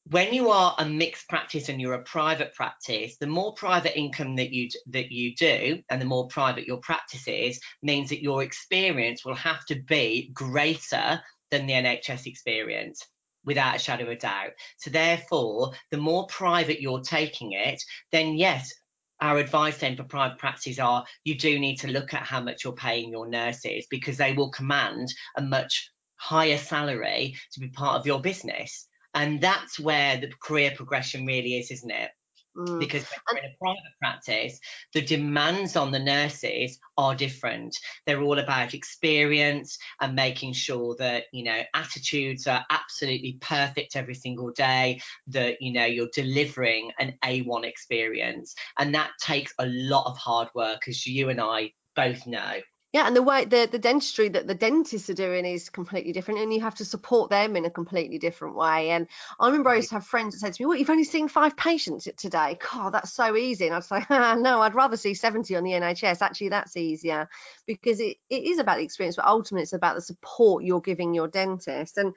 When 0.09 0.33
you 0.33 0.51
are 0.51 0.73
a 0.77 0.85
mixed 0.85 1.27
practice 1.27 1.67
and 1.67 1.81
you're 1.81 1.95
a 1.95 2.01
private 2.03 2.53
practice, 2.53 3.17
the 3.17 3.27
more 3.27 3.53
private 3.55 3.99
income 3.99 4.37
that 4.37 4.53
you 4.53 4.69
that 4.87 5.11
you 5.11 5.35
do, 5.35 5.81
and 5.89 6.01
the 6.01 6.05
more 6.05 6.29
private 6.29 6.65
your 6.65 6.77
practice 6.77 7.27
is, 7.27 7.59
means 7.81 8.07
that 8.09 8.21
your 8.21 8.41
experience 8.41 9.25
will 9.25 9.35
have 9.35 9.65
to 9.65 9.75
be 9.75 10.29
greater 10.33 11.21
than 11.51 11.67
the 11.67 11.73
NHS 11.73 12.25
experience 12.25 13.05
without 13.43 13.75
a 13.75 13.79
shadow 13.79 14.09
of 14.09 14.19
doubt. 14.19 14.51
So 14.77 14.91
therefore, 14.91 15.73
the 15.91 15.97
more 15.97 16.25
private 16.27 16.79
you're 16.79 17.01
taking 17.01 17.51
it, 17.51 17.83
then 18.13 18.35
yes, 18.35 18.73
our 19.19 19.39
advice 19.39 19.77
then 19.79 19.97
for 19.97 20.05
private 20.05 20.37
practices 20.37 20.79
are 20.79 21.05
you 21.25 21.35
do 21.35 21.59
need 21.59 21.77
to 21.79 21.91
look 21.91 22.13
at 22.13 22.23
how 22.23 22.39
much 22.39 22.63
you're 22.63 22.71
paying 22.71 23.09
your 23.09 23.27
nurses 23.27 23.85
because 23.89 24.15
they 24.15 24.31
will 24.31 24.51
command 24.51 25.13
a 25.35 25.41
much 25.41 25.91
higher 26.15 26.57
salary 26.57 27.35
to 27.51 27.59
be 27.59 27.67
part 27.67 27.99
of 27.99 28.07
your 28.07 28.21
business. 28.21 28.87
And 29.13 29.41
that's 29.41 29.79
where 29.79 30.17
the 30.17 30.31
career 30.41 30.71
progression 30.75 31.25
really 31.25 31.57
is, 31.57 31.71
isn't 31.71 31.91
it? 31.91 32.11
Mm. 32.57 32.79
Because 32.79 33.03
in 33.31 33.37
a 33.37 33.55
private 33.59 33.81
practice, 33.99 34.59
the 34.93 35.01
demands 35.01 35.75
on 35.75 35.91
the 35.91 35.99
nurses 35.99 36.79
are 36.97 37.13
different. 37.13 37.77
They're 38.05 38.23
all 38.23 38.39
about 38.39 38.73
experience 38.73 39.77
and 40.01 40.15
making 40.15 40.53
sure 40.53 40.95
that, 40.97 41.25
you 41.31 41.43
know, 41.43 41.61
attitudes 41.75 42.47
are 42.47 42.65
absolutely 42.71 43.37
perfect 43.41 43.95
every 43.95 44.15
single 44.15 44.51
day, 44.51 45.01
that, 45.27 45.61
you 45.61 45.71
know, 45.71 45.85
you're 45.85 46.09
delivering 46.15 46.91
an 46.97 47.13
A1 47.23 47.63
experience. 47.63 48.55
And 48.79 48.93
that 48.95 49.11
takes 49.21 49.53
a 49.59 49.67
lot 49.67 50.09
of 50.09 50.17
hard 50.17 50.47
work, 50.55 50.87
as 50.87 51.05
you 51.05 51.29
and 51.29 51.39
I 51.39 51.73
both 51.95 52.25
know. 52.25 52.53
Yeah, 52.97 53.05
and 53.05 53.15
the 53.15 53.21
way 53.21 53.45
the, 53.45 53.69
the 53.71 53.77
dentistry 53.77 54.27
that 54.29 54.47
the 54.47 54.55
dentists 54.55 55.07
are 55.11 55.13
doing 55.13 55.45
is 55.45 55.69
completely 55.69 56.13
different, 56.13 56.39
and 56.39 56.51
you 56.51 56.61
have 56.61 56.73
to 56.77 56.85
support 56.85 57.29
them 57.29 57.55
in 57.55 57.63
a 57.63 57.69
completely 57.69 58.17
different 58.17 58.55
way. 58.55 58.89
And 58.89 59.07
I 59.39 59.45
remember 59.45 59.69
I 59.69 59.75
used 59.75 59.89
to 59.89 59.95
have 59.95 60.07
friends 60.07 60.33
that 60.33 60.39
said 60.39 60.53
to 60.53 60.63
me, 60.63 60.65
"Well, 60.65 60.77
you've 60.79 60.89
only 60.89 61.03
seen 61.03 61.27
five 61.27 61.55
patients 61.55 62.07
today. 62.17 62.57
God, 62.71 62.95
that's 62.95 63.13
so 63.13 63.35
easy." 63.35 63.67
And 63.67 63.75
I'd 63.75 63.83
say, 63.83 64.03
ah, 64.09 64.33
"No, 64.33 64.61
I'd 64.63 64.73
rather 64.73 64.97
see 64.97 65.13
70 65.13 65.55
on 65.55 65.63
the 65.63 65.73
NHS. 65.73 66.23
Actually, 66.23 66.49
that's 66.49 66.75
easier 66.75 67.29
because 67.67 67.99
it, 67.99 68.17
it 68.31 68.43
is 68.45 68.57
about 68.57 68.77
the 68.77 68.83
experience, 68.83 69.15
but 69.15 69.25
ultimately 69.25 69.61
it's 69.61 69.73
about 69.73 69.93
the 69.93 70.01
support 70.01 70.63
you're 70.63 70.81
giving 70.81 71.13
your 71.13 71.27
dentist." 71.27 71.99
And 71.99 72.15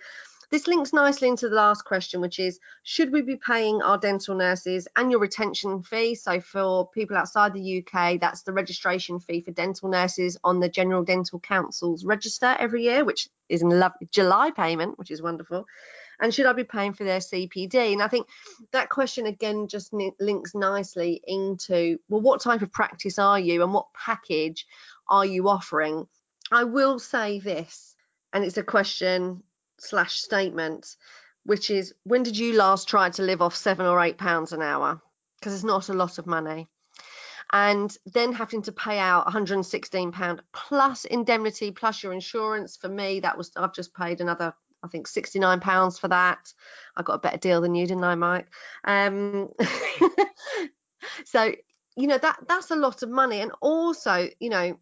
this 0.51 0.67
links 0.67 0.93
nicely 0.93 1.29
into 1.29 1.49
the 1.49 1.55
last 1.55 1.85
question, 1.85 2.21
which 2.21 2.41
is 2.41 2.59
should 2.83 3.13
we 3.13 3.23
be 3.23 3.37
paying 3.37 3.83
our 3.83 3.99
dental 3.99 4.35
nurses 4.35 4.89
annual 4.97 5.21
retention 5.21 5.83
fee? 5.83 6.17
So 6.17 6.41
for 6.41 6.89
people 6.89 7.17
outside 7.17 7.55
the 7.55 7.85
UK, 7.85 8.21
that's 8.21 8.43
the 8.43 8.53
registration 8.53 9.21
fee 9.21 9.43
for 9.43 9.53
dental 9.53 9.89
nurses 9.89 10.37
on 10.43 10.59
the 10.59 10.69
General 10.69 11.05
Dental 11.05 11.39
Council's 11.39 12.05
register 12.05 12.57
every 12.59 12.83
year, 12.83 13.05
which 13.05 13.29
is 13.49 13.63
in 13.63 13.83
July 14.11 14.51
payment, 14.51 14.99
which 14.99 15.13
is 15.13 15.23
wonderful. 15.23 15.67
And 16.19 16.35
should 16.35 16.47
I 16.47 16.53
be 16.53 16.65
paying 16.65 16.95
for 16.95 17.05
their 17.05 17.21
CPD? 17.21 17.93
And 17.93 18.03
I 18.03 18.09
think 18.09 18.27
that 18.73 18.91
question 18.91 19.27
again 19.27 19.69
just 19.69 19.93
links 19.93 20.55
nicely 20.55 21.23
into 21.27 21.99
well, 22.09 22.21
what 22.21 22.43
type 22.43 22.63
of 22.63 22.73
practice 22.73 23.19
are 23.19 23.39
you 23.39 23.63
and 23.63 23.73
what 23.73 23.87
package 23.95 24.67
are 25.09 25.25
you 25.25 25.49
offering? 25.49 26.09
I 26.53 26.65
will 26.65 26.99
say 26.99 27.39
this, 27.39 27.95
and 28.33 28.45
it's 28.45 28.59
a 28.59 28.65
question 28.65 29.45
slash 29.81 30.21
statement, 30.21 30.97
which 31.45 31.71
is 31.71 31.95
when 32.05 32.23
did 32.23 32.37
you 32.37 32.55
last 32.55 32.88
try 32.88 33.11
to 33.11 33.23
live 33.23 33.43
off 33.43 33.57
seven 33.57 33.87
or 33.87 34.01
eight 34.01 34.19
pounds 34.19 34.53
an 34.53 34.62
hour? 34.62 35.01
Because 35.38 35.55
it's 35.55 35.64
not 35.64 35.88
a 35.88 35.95
lot 35.95 36.19
of 36.19 36.27
money. 36.27 36.69
And 37.53 37.97
then 38.07 38.33
having 38.33 38.62
to 38.62 38.73
pay 38.73 38.99
out 38.99 39.27
116 39.27 40.12
pound 40.12 40.43
plus 40.53 41.05
indemnity 41.05 41.73
plus 41.73 42.03
your 42.03 42.12
insurance. 42.12 42.77
For 42.77 42.88
me, 42.88 43.21
that 43.21 43.37
was 43.37 43.51
I've 43.57 43.75
just 43.75 43.95
paid 43.95 44.21
another 44.21 44.55
I 44.83 44.88
think 44.88 45.07
69 45.07 45.61
pounds 45.61 45.99
for 45.99 46.09
that. 46.09 46.53
I 46.97 47.03
got 47.03 47.14
a 47.14 47.19
better 47.19 47.37
deal 47.37 47.61
than 47.61 47.75
you, 47.75 47.87
didn't 47.87 48.05
I, 48.05 48.14
Mike? 48.14 48.47
Um, 48.85 49.51
so 51.25 51.53
you 51.97 52.07
know 52.07 52.19
that 52.19 52.38
that's 52.49 52.71
a 52.71 52.77
lot 52.77 53.03
of 53.03 53.11
money, 53.11 53.40
and 53.40 53.53
also 53.61 54.29
you 54.38 54.51
know 54.51 54.79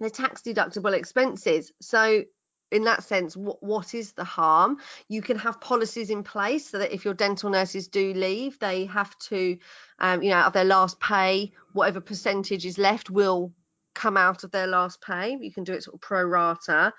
the 0.00 0.10
tax 0.10 0.42
deductible 0.42 0.92
expenses. 0.92 1.72
So 1.80 2.24
in 2.72 2.84
that 2.84 3.04
sense, 3.04 3.36
what, 3.36 3.62
what 3.62 3.94
is 3.94 4.12
the 4.12 4.24
harm? 4.24 4.78
You 5.08 5.22
can 5.22 5.38
have 5.38 5.60
policies 5.60 6.10
in 6.10 6.22
place 6.22 6.70
so 6.70 6.78
that 6.78 6.92
if 6.92 7.04
your 7.04 7.14
dental 7.14 7.50
nurses 7.50 7.86
do 7.86 8.14
leave, 8.14 8.58
they 8.58 8.86
have 8.86 9.16
to, 9.18 9.58
um, 9.98 10.22
you 10.22 10.30
know, 10.30 10.40
of 10.40 10.52
their 10.54 10.64
last 10.64 10.98
pay, 10.98 11.52
whatever 11.74 12.00
percentage 12.00 12.66
is 12.66 12.78
left 12.78 13.10
will 13.10 13.52
come 13.94 14.16
out 14.16 14.42
of 14.42 14.50
their 14.50 14.66
last 14.66 15.02
pay. 15.02 15.36
You 15.38 15.52
can 15.52 15.64
do 15.64 15.74
it 15.74 15.82
sort 15.82 15.94
of 15.94 16.00
pro 16.00 16.24
rata. 16.24 16.92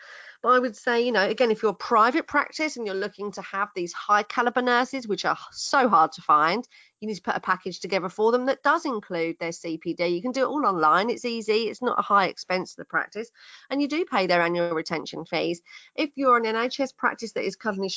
But 0.43 0.49
I 0.49 0.59
would 0.59 0.75
say, 0.75 1.05
you 1.05 1.13
know, 1.13 1.25
again, 1.25 1.51
if 1.51 1.63
you're 1.63 1.71
a 1.71 1.75
private 1.75 2.27
practice 2.27 2.75
and 2.75 2.85
you're 2.85 2.95
looking 2.95 3.31
to 3.31 3.41
have 3.41 3.69
these 3.73 3.93
high 3.93 4.23
caliber 4.23 4.61
nurses, 4.61 5.07
which 5.07 5.23
are 5.23 5.37
so 5.53 5.87
hard 5.87 6.11
to 6.11 6.21
find, 6.21 6.67
you 6.99 7.07
need 7.07 7.15
to 7.15 7.21
put 7.21 7.37
a 7.37 7.39
package 7.39 7.79
together 7.79 8.09
for 8.09 8.33
them 8.33 8.47
that 8.47 8.61
does 8.61 8.85
include 8.85 9.37
their 9.39 9.51
CPD. 9.51 10.13
You 10.13 10.21
can 10.21 10.33
do 10.33 10.41
it 10.41 10.49
all 10.49 10.65
online. 10.65 11.09
It's 11.09 11.23
easy. 11.23 11.69
It's 11.69 11.81
not 11.81 11.97
a 11.97 12.01
high 12.01 12.27
expense 12.27 12.71
to 12.71 12.81
the 12.81 12.85
practice, 12.85 13.31
and 13.69 13.81
you 13.81 13.87
do 13.87 14.03
pay 14.03 14.27
their 14.27 14.41
annual 14.41 14.71
retention 14.71 15.23
fees. 15.23 15.61
If 15.95 16.09
you're 16.15 16.35
an 16.35 16.43
NHS 16.43 16.97
practice 16.97 17.31
that 17.31 17.45
is 17.45 17.55
currently, 17.55 17.89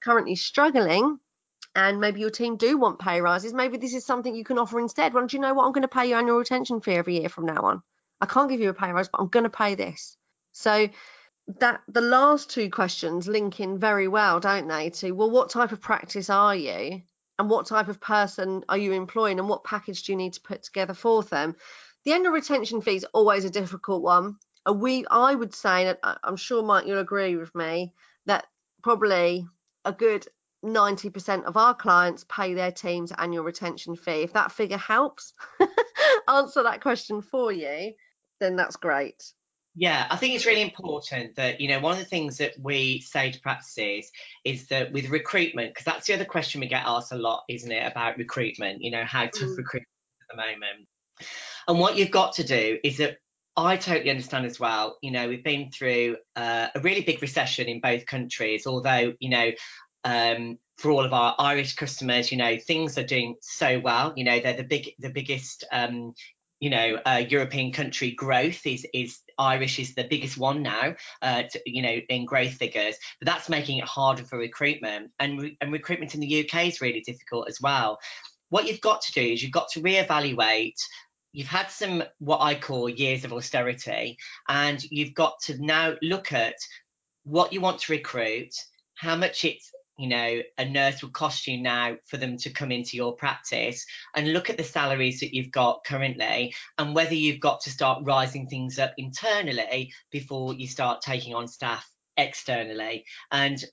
currently 0.00 0.34
struggling, 0.34 1.20
and 1.76 2.00
maybe 2.00 2.20
your 2.20 2.30
team 2.30 2.56
do 2.56 2.76
want 2.78 2.98
pay 2.98 3.20
rises, 3.20 3.54
maybe 3.54 3.78
this 3.78 3.94
is 3.94 4.04
something 4.04 4.34
you 4.34 4.44
can 4.44 4.58
offer 4.58 4.80
instead. 4.80 5.14
Well, 5.14 5.26
do 5.28 5.36
you 5.36 5.40
know 5.40 5.54
what? 5.54 5.66
I'm 5.66 5.72
going 5.72 5.82
to 5.82 5.88
pay 5.88 6.08
your 6.08 6.18
annual 6.18 6.38
retention 6.38 6.80
fee 6.80 6.94
every 6.94 7.20
year 7.20 7.28
from 7.28 7.46
now 7.46 7.62
on. 7.62 7.82
I 8.20 8.26
can't 8.26 8.50
give 8.50 8.60
you 8.60 8.70
a 8.70 8.74
pay 8.74 8.90
rise, 8.90 9.08
but 9.08 9.20
I'm 9.20 9.28
going 9.28 9.44
to 9.44 9.50
pay 9.50 9.76
this. 9.76 10.16
So 10.52 10.88
that 11.58 11.82
the 11.88 12.00
last 12.00 12.50
two 12.50 12.70
questions 12.70 13.26
link 13.26 13.60
in 13.60 13.78
very 13.78 14.08
well, 14.08 14.40
don't 14.40 14.68
they? 14.68 14.90
To 14.90 15.12
well, 15.12 15.30
what 15.30 15.50
type 15.50 15.72
of 15.72 15.80
practice 15.80 16.30
are 16.30 16.54
you, 16.54 17.02
and 17.38 17.50
what 17.50 17.66
type 17.66 17.88
of 17.88 18.00
person 18.00 18.64
are 18.68 18.78
you 18.78 18.92
employing, 18.92 19.38
and 19.38 19.48
what 19.48 19.64
package 19.64 20.04
do 20.04 20.12
you 20.12 20.16
need 20.16 20.34
to 20.34 20.40
put 20.40 20.62
together 20.62 20.94
for 20.94 21.22
them? 21.22 21.56
The 22.04 22.12
annual 22.12 22.32
retention 22.32 22.80
fee 22.80 22.96
is 22.96 23.06
always 23.12 23.44
a 23.44 23.50
difficult 23.50 24.02
one. 24.02 24.36
We, 24.72 25.04
I 25.10 25.34
would 25.34 25.54
say 25.54 25.84
that 25.84 25.98
I'm 26.22 26.36
sure 26.36 26.62
Mike, 26.62 26.86
you'll 26.86 26.98
agree 26.98 27.36
with 27.36 27.54
me 27.54 27.92
that 28.26 28.46
probably 28.82 29.46
a 29.84 29.92
good 29.92 30.26
90% 30.64 31.44
of 31.44 31.56
our 31.56 31.74
clients 31.74 32.24
pay 32.28 32.54
their 32.54 32.70
team's 32.70 33.12
annual 33.18 33.44
retention 33.44 33.96
fee. 33.96 34.22
If 34.22 34.32
that 34.34 34.52
figure 34.52 34.78
helps 34.78 35.32
answer 36.28 36.62
that 36.62 36.80
question 36.80 37.20
for 37.20 37.50
you, 37.50 37.94
then 38.38 38.56
that's 38.56 38.76
great. 38.76 39.32
Yeah, 39.74 40.06
I 40.10 40.16
think 40.16 40.34
it's 40.34 40.44
really 40.44 40.60
important 40.60 41.36
that, 41.36 41.60
you 41.60 41.68
know, 41.68 41.80
one 41.80 41.92
of 41.92 41.98
the 41.98 42.04
things 42.04 42.36
that 42.38 42.52
we 42.60 43.00
say 43.00 43.30
to 43.30 43.40
practices 43.40 44.10
is 44.44 44.66
that 44.68 44.92
with 44.92 45.08
recruitment, 45.08 45.70
because 45.70 45.86
that's 45.86 46.06
the 46.06 46.14
other 46.14 46.26
question 46.26 46.60
we 46.60 46.68
get 46.68 46.82
asked 46.84 47.12
a 47.12 47.16
lot, 47.16 47.44
isn't 47.48 47.72
it, 47.72 47.90
about 47.90 48.18
recruitment, 48.18 48.82
you 48.82 48.90
know, 48.90 49.04
how 49.04 49.24
to 49.26 49.44
mm. 49.44 49.56
recruit 49.56 49.82
at 49.82 50.36
the 50.36 50.36
moment. 50.36 50.86
And 51.66 51.78
what 51.78 51.96
you've 51.96 52.10
got 52.10 52.34
to 52.34 52.44
do 52.44 52.78
is 52.84 52.98
that 52.98 53.16
I 53.56 53.78
totally 53.78 54.10
understand 54.10 54.44
as 54.44 54.60
well. 54.60 54.98
You 55.02 55.10
know, 55.10 55.28
we've 55.28 55.44
been 55.44 55.70
through 55.70 56.16
uh, 56.36 56.68
a 56.74 56.80
really 56.80 57.02
big 57.02 57.22
recession 57.22 57.66
in 57.66 57.80
both 57.80 58.04
countries, 58.04 58.66
although, 58.66 59.14
you 59.20 59.30
know, 59.30 59.52
um, 60.04 60.58
for 60.76 60.90
all 60.90 61.04
of 61.04 61.12
our 61.12 61.34
Irish 61.38 61.76
customers, 61.76 62.30
you 62.30 62.38
know, 62.38 62.58
things 62.58 62.98
are 62.98 63.04
doing 63.04 63.36
so 63.40 63.78
well. 63.78 64.12
You 64.16 64.24
know, 64.24 64.40
they're 64.40 64.56
the 64.56 64.64
big, 64.64 64.90
the 64.98 65.10
biggest 65.10 65.64
um, 65.72 66.14
you 66.62 66.70
know, 66.70 66.96
uh, 67.04 67.24
European 67.28 67.72
country 67.72 68.12
growth 68.12 68.64
is 68.68 68.86
is 68.94 69.18
Irish 69.36 69.80
is 69.80 69.96
the 69.96 70.04
biggest 70.04 70.38
one 70.38 70.62
now, 70.62 70.94
uh, 71.20 71.42
to, 71.42 71.60
you 71.66 71.82
know, 71.82 71.98
in 72.08 72.24
growth 72.24 72.52
figures. 72.52 72.94
But 73.18 73.26
that's 73.26 73.48
making 73.48 73.78
it 73.78 73.84
harder 73.84 74.22
for 74.22 74.38
recruitment, 74.38 75.10
and 75.18 75.40
re- 75.40 75.56
and 75.60 75.72
recruitment 75.72 76.14
in 76.14 76.20
the 76.20 76.44
UK 76.44 76.68
is 76.68 76.80
really 76.80 77.00
difficult 77.00 77.48
as 77.48 77.60
well. 77.60 77.98
What 78.50 78.68
you've 78.68 78.80
got 78.80 79.02
to 79.02 79.12
do 79.12 79.20
is 79.20 79.42
you've 79.42 79.50
got 79.50 79.70
to 79.72 79.80
reevaluate. 79.80 80.80
You've 81.32 81.48
had 81.48 81.68
some 81.68 82.04
what 82.20 82.40
I 82.40 82.54
call 82.54 82.88
years 82.88 83.24
of 83.24 83.32
austerity, 83.32 84.16
and 84.48 84.80
you've 84.84 85.14
got 85.14 85.40
to 85.46 85.60
now 85.60 85.94
look 86.00 86.32
at 86.32 86.54
what 87.24 87.52
you 87.52 87.60
want 87.60 87.80
to 87.80 87.92
recruit, 87.92 88.54
how 88.94 89.16
much 89.16 89.44
it's 89.44 89.72
you 90.02 90.08
know 90.08 90.42
a 90.58 90.64
nurse 90.64 91.02
would 91.02 91.12
cost 91.12 91.46
you 91.46 91.62
now 91.62 91.96
for 92.06 92.16
them 92.16 92.36
to 92.36 92.50
come 92.50 92.72
into 92.72 92.96
your 92.96 93.14
practice 93.14 93.86
and 94.16 94.32
look 94.32 94.50
at 94.50 94.56
the 94.56 94.64
salaries 94.64 95.20
that 95.20 95.34
you've 95.34 95.52
got 95.52 95.84
currently 95.84 96.52
and 96.78 96.94
whether 96.94 97.14
you've 97.14 97.40
got 97.40 97.60
to 97.60 97.70
start 97.70 98.02
rising 98.04 98.48
things 98.48 98.78
up 98.78 98.92
internally 98.98 99.92
before 100.10 100.54
you 100.54 100.66
start 100.66 101.02
taking 101.02 101.34
on 101.34 101.46
staff 101.46 101.88
externally. 102.16 103.04
And 103.30 103.64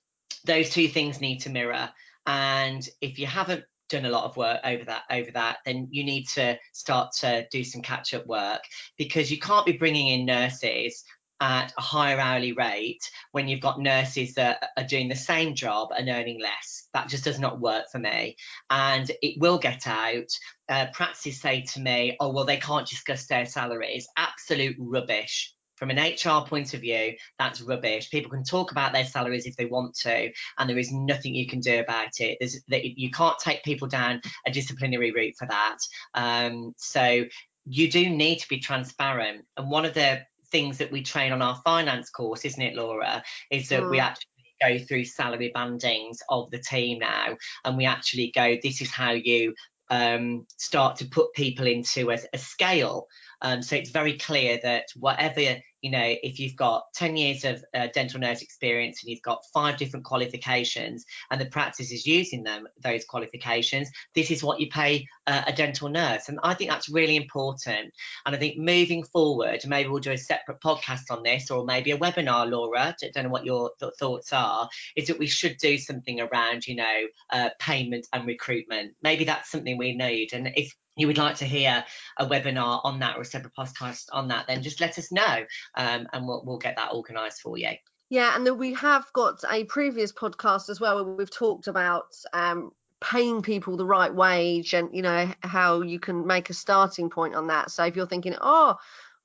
those 0.46 0.70
two 0.70 0.88
things 0.88 1.20
need 1.20 1.40
to 1.40 1.50
mirror. 1.50 1.90
And 2.26 2.88
if 3.02 3.18
you 3.18 3.26
haven't 3.26 3.64
done 3.90 4.06
a 4.06 4.10
lot 4.10 4.26
of 4.26 4.38
work 4.38 4.60
over 4.64 4.86
that 4.86 5.02
over 5.10 5.32
that 5.32 5.58
then 5.66 5.88
you 5.90 6.04
need 6.04 6.28
to 6.28 6.56
start 6.74 7.12
to 7.12 7.44
do 7.52 7.64
some 7.64 7.82
catch 7.82 8.14
up 8.14 8.24
work 8.28 8.62
because 9.00 9.32
you 9.32 9.40
can't 9.40 9.66
be 9.66 9.72
bringing 9.72 10.10
in 10.10 10.28
nurses 10.28 11.04
at 11.42 11.74
a 11.78 11.82
higher 11.82 12.20
hourly 12.20 12.54
rate 12.54 13.10
when 13.32 13.48
you've 13.48 13.62
got 13.62 13.80
nurses 13.80 14.34
that 14.36 14.70
are 14.78 14.84
doing 14.84 15.08
the 15.08 15.16
same 15.16 15.56
job 15.56 15.90
and 15.98 16.10
earning 16.10 16.42
less. 16.42 16.88
That 16.94 17.08
just 17.08 17.24
does 17.24 17.40
not 17.40 17.60
work 17.60 17.86
for 17.92 18.00
me. 18.00 18.36
And 18.70 19.10
it 19.22 19.40
will 19.40 19.58
get 19.58 19.88
out. 19.88 20.30
Uh, 20.68 20.88
practices 20.94 21.42
say 21.42 21.62
to 21.62 21.80
me, 21.80 22.18
oh, 22.20 22.32
well, 22.32 22.46
they 22.46 22.58
can't 22.58 22.88
discuss 22.88 23.26
their 23.26 23.46
salaries. 23.46 24.08
Absolute 24.18 24.76
rubbish. 24.80 25.54
From 25.76 25.92
an 25.92 25.98
HR 25.98 26.46
point 26.46 26.74
of 26.74 26.82
view, 26.82 27.14
that's 27.38 27.62
rubbish. 27.62 28.10
People 28.10 28.32
can 28.32 28.44
talk 28.44 28.72
about 28.72 28.92
their 28.92 29.06
salaries 29.06 29.46
if 29.46 29.56
they 29.56 29.66
want 29.66 29.96
to, 30.00 30.30
and 30.58 30.70
there 30.70 30.78
is 30.78 30.92
nothing 30.92 31.34
you 31.34 31.48
can 31.48 31.62
do 31.62 31.80
about 31.80 32.20
it. 32.20 32.38
There's, 32.38 32.60
you 32.68 33.10
can't 33.12 33.40
take 33.40 33.64
people 33.64 33.88
down 33.88 34.22
a 34.46 34.52
disciplinary 34.52 35.14
route 35.14 35.36
for 35.40 35.48
that. 35.48 35.78
Um, 36.16 36.74
so 36.76 37.24
you 37.66 37.90
do 37.90 38.10
need 38.10 38.40
to 38.40 38.48
be 38.50 38.60
transparent. 38.60 39.46
And 39.56 39.72
one 39.72 39.86
of 39.86 39.94
the 39.94 40.22
things 40.52 40.78
that 40.78 40.92
we 40.92 41.02
train 41.02 41.32
on 41.32 41.42
our 41.42 41.62
finance 41.64 42.10
course, 42.10 42.46
isn't 42.46 42.62
it, 42.62 42.76
Laura? 42.76 43.24
Is 43.52 43.70
that 43.70 43.84
mm. 43.84 43.92
we 43.92 44.00
actually 44.00 44.26
go 44.62 44.78
through 44.78 45.06
salary 45.06 45.52
bandings 45.56 46.18
of 46.30 46.52
the 46.52 46.60
team 46.60 47.00
now, 47.00 47.38
and 47.66 47.78
we 47.78 47.86
actually 47.86 48.32
go, 48.36 48.58
this 48.62 48.82
is 48.82 48.92
how 48.92 49.12
you 49.12 49.54
um, 49.90 50.46
start 50.58 50.98
to 50.98 51.06
put 51.06 51.34
people 51.34 51.66
into 51.66 52.12
a, 52.12 52.18
a 52.34 52.38
scale. 52.38 53.08
Um, 53.42 53.62
so 53.62 53.76
it's 53.76 53.92
very 53.92 54.18
clear 54.18 54.60
that 54.64 54.86
whatever 54.96 55.58
you 55.82 55.92
know, 55.92 56.16
if 56.24 56.40
you've 56.40 56.56
got 56.56 56.86
10 56.96 57.18
years 57.18 57.46
of 57.46 57.64
uh, 57.74 57.88
dental 57.94 58.20
nurse 58.20 58.42
experience 58.42 59.02
and 59.02 59.10
you've 59.10 59.22
got 59.22 59.46
five 59.54 59.78
different 59.78 60.06
qualifications 60.06 61.06
and 61.32 61.40
the 61.40 61.46
practice 61.46 61.92
is 61.92 62.06
using 62.06 62.44
them, 62.44 62.68
those 62.82 63.06
qualifications, 63.06 63.90
this 64.16 64.32
is 64.32 64.44
what 64.44 64.60
you 64.60 64.70
pay 64.70 65.06
uh, 65.28 65.44
a 65.48 65.54
dental 65.54 65.90
nurse. 65.90 66.30
And 66.30 66.40
I 66.44 66.54
think 66.54 66.70
that's 66.70 66.90
really 66.90 67.16
important. 67.16 67.94
And 68.26 68.36
I 68.36 68.38
think 68.38 68.58
moving 68.58 69.04
forward, 69.04 69.62
maybe 69.66 69.90
we'll 69.90 70.00
do 70.00 70.12
a 70.12 70.18
separate 70.18 70.62
podcast 70.62 71.12
on 71.12 71.24
this 71.24 71.50
or 71.52 71.66
maybe 71.66 71.92
a 71.92 71.98
webinar, 71.98 72.50
Laura. 72.50 72.96
I 73.02 73.10
don't 73.14 73.26
know 73.26 73.30
what 73.30 73.46
your 73.46 73.72
th- 73.80 73.94
thoughts 74.00 74.34
are, 74.34 74.70
is 74.96 75.08
that 75.08 75.20
we 75.20 75.28
should 75.28 75.58
do 75.58 75.78
something 75.78 76.20
around, 76.20 76.68
you 76.68 76.76
know, 76.76 77.00
uh, 77.32 77.50
payment 77.60 78.08
and 78.14 78.28
recruitment. 78.28 78.96
Maybe 79.02 79.24
that's 79.24 79.52
something 79.52 79.78
we 79.78 79.96
need. 79.96 80.34
And 80.34 80.52
if 80.56 80.74
you 81.00 81.08
would 81.08 81.18
like 81.18 81.36
to 81.38 81.46
hear 81.46 81.84
a 82.18 82.26
webinar 82.26 82.82
on 82.84 83.00
that 83.00 83.18
or 83.18 83.22
a 83.22 83.26
separate 83.26 83.56
podcast 83.58 84.06
on 84.12 84.28
that, 84.28 84.48
then 84.48 84.62
just 84.62 84.82
let 84.82 84.98
us 84.98 85.12
know 85.12 85.46
um, 85.76 86.08
and 86.14 86.28
we'll, 86.28 86.44
we'll 86.46 86.58
get 86.58 86.76
that 86.76 86.92
organised 86.92 87.42
for 87.42 87.58
you. 87.58 87.72
Yeah, 88.10 88.36
and 88.36 88.46
then 88.46 88.58
we 88.58 88.74
have 88.74 89.06
got 89.14 89.44
a 89.50 89.64
previous 89.66 90.12
podcast 90.12 90.70
as 90.70 90.80
well 90.80 91.06
where 91.06 91.16
we've 91.16 91.32
talked 91.32 91.68
about 91.68 92.08
um, 92.34 92.72
paying 93.02 93.42
people 93.42 93.78
the 93.78 93.86
right 93.86 94.14
wage 94.14 94.74
and 94.74 94.90
you 94.94 95.02
know 95.02 95.32
how 95.42 95.82
you 95.82 96.00
can 96.00 96.28
make 96.28 96.50
a 96.50 96.54
starting 96.54 97.10
point 97.10 97.36
on 97.36 97.48
that. 97.48 97.72
So 97.72 97.86
if 97.86 97.96
you're 97.96 98.08
thinking, 98.08 98.36
oh, 98.42 98.76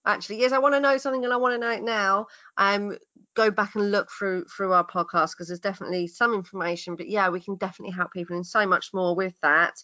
actually, 0.07 0.41
yes, 0.41 0.53
I 0.53 0.59
want 0.59 0.75
to 0.75 0.81
know 0.81 0.99
something 0.99 1.25
and 1.25 1.33
I 1.33 1.39
want 1.39 1.55
to 1.55 1.67
know 1.67 1.73
it 1.73 1.83
now, 1.83 2.27
um, 2.57 2.97
go 3.35 3.51
back 3.51 3.75
and 3.75 3.91
look 3.91 4.11
through 4.11 4.45
through 4.45 4.73
our 4.73 4.87
podcast 4.87 5.33
because 5.33 5.49
there's 5.49 5.61
definitely 5.61 6.07
some 6.07 6.35
information. 6.35 6.95
But 6.95 7.09
yeah, 7.09 7.31
we 7.31 7.41
can 7.41 7.57
definitely 7.57 7.95
help 7.95 8.13
people 8.13 8.37
and 8.37 8.47
so 8.47 8.67
much 8.67 8.93
more 8.93 9.17
with 9.17 9.35
that. 9.41 9.75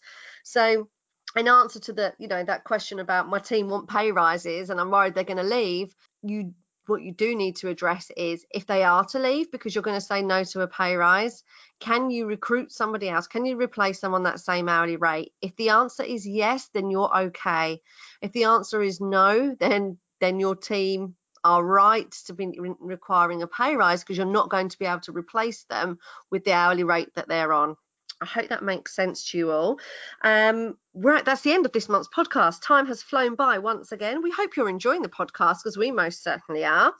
So 0.44 0.88
in 1.36 1.48
answer 1.48 1.80
to 1.80 1.92
the 1.92 2.12
you 2.18 2.28
know 2.28 2.42
that 2.44 2.64
question 2.64 2.98
about 2.98 3.28
my 3.28 3.38
team 3.38 3.68
want 3.68 3.88
pay 3.88 4.10
rises 4.10 4.70
and 4.70 4.80
i'm 4.80 4.90
worried 4.90 5.14
they're 5.14 5.24
going 5.24 5.36
to 5.36 5.42
leave 5.42 5.94
you 6.22 6.52
what 6.86 7.02
you 7.02 7.12
do 7.12 7.36
need 7.36 7.54
to 7.54 7.68
address 7.68 8.10
is 8.16 8.44
if 8.50 8.66
they 8.66 8.82
are 8.82 9.04
to 9.04 9.18
leave 9.18 9.50
because 9.52 9.74
you're 9.74 9.82
going 9.82 9.98
to 9.98 10.04
say 10.04 10.22
no 10.22 10.42
to 10.42 10.60
a 10.62 10.66
pay 10.66 10.96
rise 10.96 11.44
can 11.80 12.10
you 12.10 12.26
recruit 12.26 12.72
somebody 12.72 13.08
else? 13.08 13.26
Can 13.26 13.46
you 13.46 13.56
replace 13.56 14.00
them 14.00 14.12
on 14.12 14.24
that 14.24 14.38
same 14.38 14.68
hourly 14.68 14.96
rate? 14.96 15.32
If 15.40 15.56
the 15.56 15.70
answer 15.70 16.02
is 16.02 16.28
yes 16.28 16.68
then 16.74 16.90
you're 16.90 17.18
okay. 17.18 17.80
If 18.20 18.32
the 18.32 18.44
answer 18.44 18.82
is 18.82 19.00
no 19.00 19.56
then 19.58 19.98
then 20.20 20.38
your 20.38 20.54
team 20.54 21.16
are 21.42 21.64
right 21.64 22.10
to 22.26 22.34
be 22.34 22.52
requiring 22.78 23.42
a 23.42 23.46
pay 23.46 23.74
rise 23.74 24.00
because 24.02 24.18
you're 24.18 24.26
not 24.26 24.50
going 24.50 24.68
to 24.68 24.78
be 24.78 24.84
able 24.84 25.00
to 25.00 25.12
replace 25.12 25.64
them 25.64 25.98
with 26.30 26.44
the 26.44 26.52
hourly 26.52 26.84
rate 26.84 27.14
that 27.14 27.28
they're 27.28 27.54
on 27.54 27.76
I 28.20 28.26
hope 28.26 28.48
that 28.48 28.62
makes 28.62 28.94
sense 28.94 29.30
to 29.30 29.38
you 29.38 29.50
all. 29.50 29.78
Um, 30.22 30.76
right, 30.94 31.24
that's 31.24 31.40
the 31.40 31.52
end 31.52 31.64
of 31.64 31.72
this 31.72 31.88
month's 31.88 32.08
podcast. 32.14 32.60
Time 32.62 32.86
has 32.86 33.02
flown 33.02 33.34
by 33.34 33.58
once 33.58 33.92
again. 33.92 34.22
We 34.22 34.30
hope 34.30 34.56
you're 34.56 34.68
enjoying 34.68 35.02
the 35.02 35.08
podcast 35.08 35.58
because 35.62 35.78
we 35.78 35.90
most 35.90 36.22
certainly 36.22 36.64
are. 36.64 36.92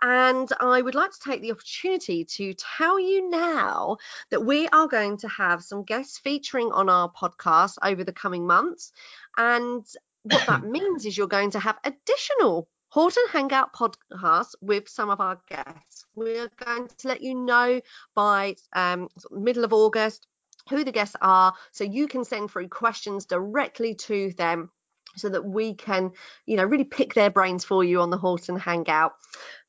And 0.00 0.48
I 0.60 0.80
would 0.80 0.94
like 0.94 1.12
to 1.12 1.20
take 1.20 1.42
the 1.42 1.52
opportunity 1.52 2.24
to 2.24 2.54
tell 2.54 2.98
you 2.98 3.28
now 3.28 3.98
that 4.30 4.44
we 4.44 4.68
are 4.68 4.88
going 4.88 5.18
to 5.18 5.28
have 5.28 5.62
some 5.62 5.84
guests 5.84 6.18
featuring 6.18 6.72
on 6.72 6.88
our 6.88 7.10
podcast 7.12 7.76
over 7.82 8.02
the 8.02 8.12
coming 8.12 8.46
months. 8.46 8.92
And 9.36 9.84
what 10.22 10.46
that 10.46 10.64
means 10.64 11.04
is 11.04 11.16
you're 11.16 11.26
going 11.26 11.50
to 11.52 11.60
have 11.60 11.78
additional 11.84 12.68
Horton 12.88 13.24
Hangout 13.30 13.74
podcast 13.74 14.54
with 14.60 14.88
some 14.88 15.10
of 15.10 15.20
our 15.20 15.40
guests. 15.48 16.06
We 16.14 16.38
are 16.38 16.50
going 16.64 16.88
to 16.88 17.08
let 17.08 17.22
you 17.22 17.34
know 17.34 17.80
by 18.14 18.56
um, 18.72 19.08
middle 19.30 19.64
of 19.64 19.72
August 19.72 20.26
who 20.68 20.84
the 20.84 20.92
guests 20.92 21.16
are 21.20 21.54
so 21.72 21.84
you 21.84 22.08
can 22.08 22.24
send 22.24 22.50
through 22.50 22.68
questions 22.68 23.26
directly 23.26 23.94
to 23.94 24.32
them 24.36 24.70
so 25.16 25.28
that 25.28 25.44
we 25.44 25.74
can 25.74 26.10
you 26.46 26.56
know 26.56 26.64
really 26.64 26.84
pick 26.84 27.14
their 27.14 27.30
brains 27.30 27.64
for 27.64 27.84
you 27.84 28.00
on 28.00 28.10
the 28.10 28.18
Horton 28.18 28.56
Hangout. 28.56 29.12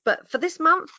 But 0.04 0.30
for 0.30 0.38
this 0.38 0.60
month, 0.60 0.92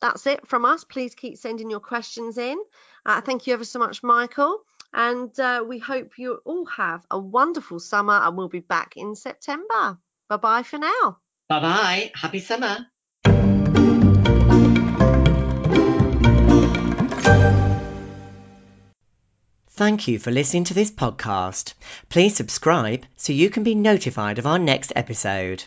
that's 0.00 0.26
it 0.26 0.46
from 0.46 0.64
us. 0.64 0.84
Please 0.84 1.14
keep 1.14 1.38
sending 1.38 1.70
your 1.70 1.80
questions 1.80 2.38
in. 2.38 2.58
Uh, 3.06 3.20
thank 3.20 3.46
you 3.46 3.54
ever 3.54 3.64
so 3.64 3.78
much, 3.78 4.02
Michael. 4.02 4.58
And 4.92 5.38
uh, 5.40 5.64
we 5.66 5.78
hope 5.78 6.18
you 6.18 6.40
all 6.44 6.66
have 6.66 7.04
a 7.10 7.18
wonderful 7.18 7.80
summer 7.80 8.20
and 8.22 8.36
we'll 8.36 8.48
be 8.48 8.60
back 8.60 8.96
in 8.96 9.14
September. 9.16 9.98
Bye 10.28 10.36
bye 10.36 10.62
for 10.62 10.78
now. 10.78 11.18
Bye 11.48 11.60
bye. 11.60 12.12
Happy 12.14 12.38
summer. 12.38 12.86
Thank 19.76 20.06
you 20.06 20.20
for 20.20 20.30
listening 20.30 20.62
to 20.64 20.74
this 20.74 20.92
podcast. 20.92 21.74
Please 22.08 22.36
subscribe 22.36 23.06
so 23.16 23.32
you 23.32 23.50
can 23.50 23.64
be 23.64 23.74
notified 23.74 24.38
of 24.38 24.46
our 24.46 24.56
next 24.56 24.92
episode. 24.94 25.64